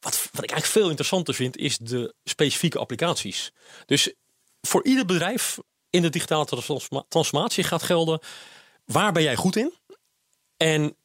[0.00, 3.52] Wat, wat ik eigenlijk veel interessanter vind, is de specifieke applicaties.
[3.86, 4.14] Dus
[4.60, 5.58] voor ieder bedrijf
[5.90, 8.20] in de digitale transforma- transformatie gaat gelden,
[8.84, 9.72] waar ben jij goed in?
[10.56, 10.96] En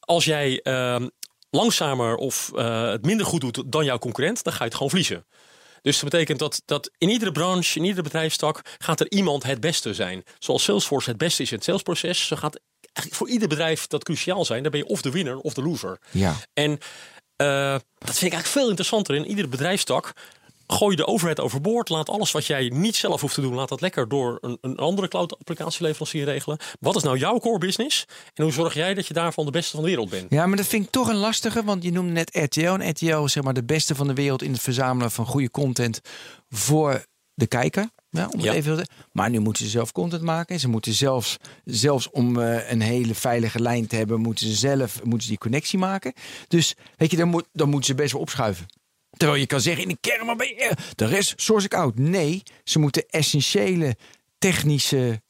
[0.00, 1.08] als jij ehm,
[1.50, 4.88] langzamer of eh, het minder goed doet dan jouw concurrent, dan ga je het gewoon
[4.88, 5.26] verliezen.
[5.82, 9.60] Dus dat betekent dat, dat in iedere branche, in iedere bedrijfstak, gaat er iemand het
[9.60, 10.24] beste zijn.
[10.38, 14.04] Zoals Salesforce het beste is in het salesproces, zo gaat eigenlijk voor ieder bedrijf dat
[14.04, 14.62] cruciaal zijn.
[14.62, 15.98] Dan ben je of de winner of de loser.
[16.10, 16.36] Ja.
[16.52, 16.78] En
[17.36, 19.14] eh, dat vind ik eigenlijk veel interessanter.
[19.14, 20.12] In iedere bedrijfstak
[20.72, 21.88] gooi de overheid overboord.
[21.88, 24.76] Laat alles wat jij niet zelf hoeft te doen, laat dat lekker door een, een
[24.76, 26.58] andere cloud applicatieleverancier regelen.
[26.80, 28.04] Wat is nou jouw core business?
[28.34, 30.26] En hoe zorg jij dat je daarvan de beste van de wereld bent?
[30.30, 32.60] Ja, maar dat vind ik toch een lastige, want je noemde net RTL.
[32.66, 35.50] En RTL is zeg maar de beste van de wereld in het verzamelen van goede
[35.50, 36.00] content
[36.48, 37.04] voor
[37.34, 37.88] de kijker.
[38.10, 38.52] Ja, om het Ja.
[38.52, 40.60] even te- maar nu moeten ze zelf content maken.
[40.60, 45.02] Ze moeten zelfs, zelfs om eh, een hele veilige lijn te hebben, moeten ze zelf
[45.02, 46.12] moeten ze die connectie maken.
[46.48, 48.66] Dus weet je, dan, moet, dan moeten ze best wel opschuiven.
[49.16, 51.98] Terwijl je kan zeggen in de kern, maar ben je, de rest source ik out.
[51.98, 53.96] Nee, ze moeten essentiële
[54.38, 55.22] technische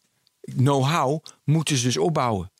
[0.57, 2.51] know-how moeten ze dus opbouwen.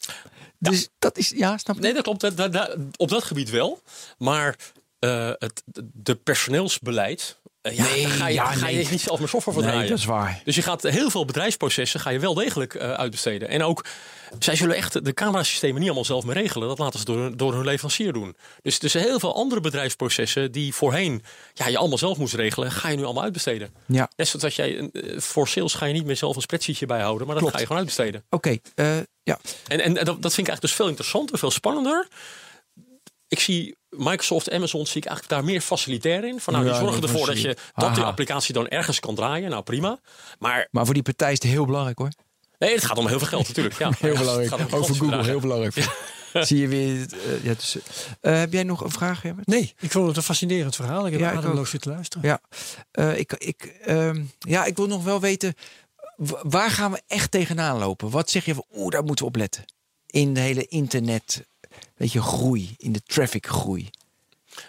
[0.59, 1.83] Dus dat is, ja, snap je?
[1.83, 2.21] Nee, dat klopt.
[2.21, 3.83] Dat- dat- dat- op dat gebied wel.
[4.19, 4.57] Maar
[4.99, 5.63] eh, het,
[5.93, 8.87] de personeelsbeleid Eh, ja, Nee, ga je, ja, ga je nee.
[8.91, 9.91] niet zelf meer software voor Nee, draaien.
[9.91, 10.41] dat is waar.
[10.45, 13.49] Dus je gaat heel veel bedrijfsprocessen ga je wel degelijk eh, uitbesteden.
[13.49, 13.85] En ook,
[14.39, 16.69] zij zullen echt de camerasystemen niet allemaal zelf meer regelen.
[16.69, 18.37] Dat laten ze door, door hun leverancier doen.
[18.63, 22.89] Dus, dus heel veel andere bedrijfsprocessen die voorheen ja, je allemaal zelf moest regelen, ga
[22.89, 23.75] je nu allemaal uitbesteden.
[23.87, 24.11] Ja.
[24.17, 27.35] Net zoals jij, eh, voor sales ga je niet meer zelf een spreadsheetje bijhouden, maar
[27.35, 27.53] dat Klopt.
[27.55, 28.25] ga je gewoon uitbesteden.
[28.31, 29.39] Oké, eh, ja.
[29.67, 32.09] En, en dat, dat vind ik eigenlijk dus veel interessanter, veel spannender.
[33.29, 36.41] Ik zie Microsoft, Amazon, zie ik eigenlijk daar meer facilitair in.
[36.41, 39.51] Van, nou, die zorgen ervoor dat je dat die applicatie dan ergens kan draaien.
[39.51, 39.99] Nou, prima.
[40.39, 42.11] Maar Maar voor die partij is het heel belangrijk hoor.
[42.59, 43.79] nee, het gaat om heel veel geld natuurlijk.
[43.79, 44.51] Ja, Heel Ja, belangrijk.
[44.51, 45.75] het gaat om Over Google, heel belangrijk.
[46.33, 47.07] Zie je weer.
[47.13, 47.77] eh, ja, dus,
[48.21, 49.47] eh, heb jij nog een vraag, Herbert?
[49.47, 51.07] Nee, ik vond het een fascinerend verhaal.
[51.07, 52.29] Ik heb Ja, ademloos zitten luisteren.
[52.29, 52.41] Ja,
[52.91, 55.55] eh, ik, ik, ehm, ja, ik wil nog wel weten.
[56.43, 58.11] Waar gaan we echt tegenaan lopen?
[58.11, 59.65] Wat zeg je van, oeh, daar moeten we op letten?
[60.07, 61.47] In de hele internet,
[62.01, 62.75] weet je, groei.
[62.77, 63.91] In de traffic groei.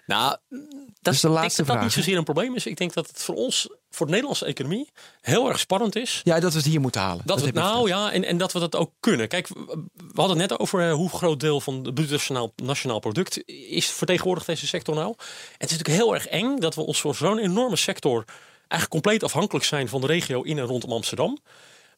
[0.05, 0.59] Nou, is dat
[1.01, 2.65] de ik denk laatste dat dat vraag, niet zozeer een probleem is.
[2.65, 4.89] Ik denk dat het voor ons, voor de Nederlandse economie,
[5.21, 6.21] heel erg spannend is.
[6.23, 7.25] Ja, dat we het hier moeten halen.
[7.25, 9.27] Dat we het heb je nou ja, en, en dat we dat ook kunnen.
[9.27, 12.53] Kijk, we we hadden het net over eh, hoe groot deel van het bruto nationaal,
[12.55, 15.07] nationaal product is vertegenwoordigd deze sector nou.
[15.17, 15.25] En
[15.57, 18.25] het is natuurlijk heel erg eng dat we ons voor zo'n enorme sector
[18.57, 21.37] eigenlijk compleet afhankelijk zijn van de regio in en rondom Amsterdam.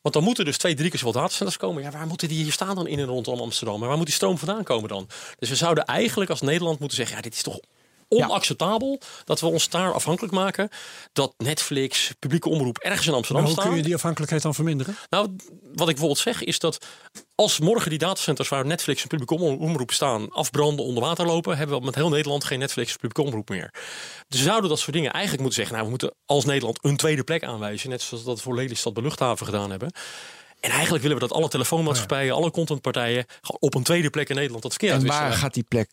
[0.04, 1.84] Want dan moeten dus twee, drie keer zoveel datacenters komen.
[1.84, 3.82] Ja, waar moeten die hier staan dan in en rondom Amsterdam?
[3.82, 5.08] En waar moet die stroom vandaan komen dan?
[5.40, 7.60] Dus we zouden eigenlijk als Nederland moeten zeggen, ja, dit is toch
[8.14, 10.70] onacceptabel dat we ons daar afhankelijk maken.
[11.14, 14.96] Dat Netflix, publieke omroep ergens in Amsterdam Maar hoe kun je die afhankelijkheid dan verminderen?
[15.10, 16.86] Nou, wat ik bijvoorbeeld zeg is dat
[17.36, 21.58] als morgen die datacenters waar Netflix en publieke om- omroep staan afbranden, onder water lopen,
[21.58, 23.74] hebben we met heel Nederland geen Netflix en publieke omroep meer.
[24.28, 25.74] Dus we zouden dat soort dingen eigenlijk moeten zeggen.
[25.76, 28.94] Nou, we moeten als Nederland een tweede plek aanwijzen, net zoals we dat voor Lelystad
[28.94, 29.92] bij Luchthaven gedaan hebben.
[30.60, 33.26] En eigenlijk willen we dat alle telefoonmaatschappijen, alle contentpartijen
[33.60, 35.90] op een tweede plek in Nederland dat verkeer En waar gaat die plek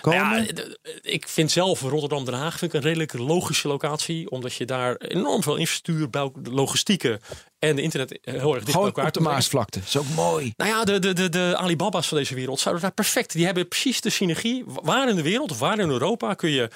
[0.00, 0.20] komen?
[0.20, 0.64] Nou ja,
[1.02, 4.30] ik vind zelf Rotterdam-Den Haag vind ik een redelijk logische locatie.
[4.30, 7.20] Omdat je daar enorm veel infrastructuur, bouw- logistieke
[7.58, 9.32] en de internet heel erg dicht bij elkaar op de te brengen.
[9.38, 9.78] Maasvlakte.
[9.78, 10.52] Dat is ook mooi.
[10.56, 13.32] Nou ja, de, de, de, de Alibaba's van deze wereld zouden daar perfect.
[13.32, 14.64] Die hebben precies de synergie.
[14.66, 16.70] Waar in de wereld of waar in Europa kun je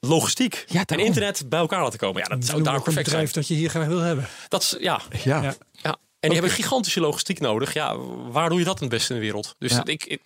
[0.00, 2.22] logistiek Ja, en internet bij elkaar laten komen.
[2.22, 3.04] Ja, dat zou daar perfect zijn.
[3.04, 4.28] bedrijf dat je hier graag wil hebben.
[4.48, 5.42] Dat is, ja, Ja.
[5.42, 5.54] Ja.
[5.72, 5.96] ja.
[6.22, 7.72] En die hebben gigantische logistiek nodig.
[7.74, 7.96] Ja,
[8.30, 9.54] waar doe je dat het beste in de wereld?
[9.58, 9.84] Dus Ja.
[9.84, 10.20] ik, ik,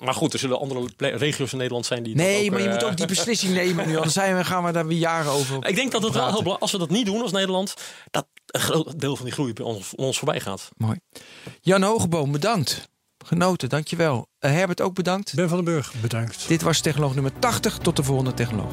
[0.00, 2.14] maar goed, er zullen andere regio's in Nederland zijn die.
[2.16, 3.94] dat Nee, ook, maar je eh, moet ook die beslissing nemen nu.
[3.96, 5.66] Anders zijn we, gaan we daar weer jaren over.
[5.66, 7.74] Ik denk dat het wel heel belangrijk als we dat niet doen als Nederland,
[8.10, 10.68] dat een groot deel van die groei bij ons, ons voorbij gaat.
[10.76, 10.98] Mooi.
[11.60, 12.88] Jan Hogeboom, bedankt.
[13.26, 14.26] Genoten, dankjewel.
[14.40, 15.34] Uh, Herbert ook bedankt.
[15.34, 16.48] Ben van den Burg, bedankt.
[16.48, 17.78] Dit was Technoloog nummer 80.
[17.78, 18.72] Tot de volgende Technoloog.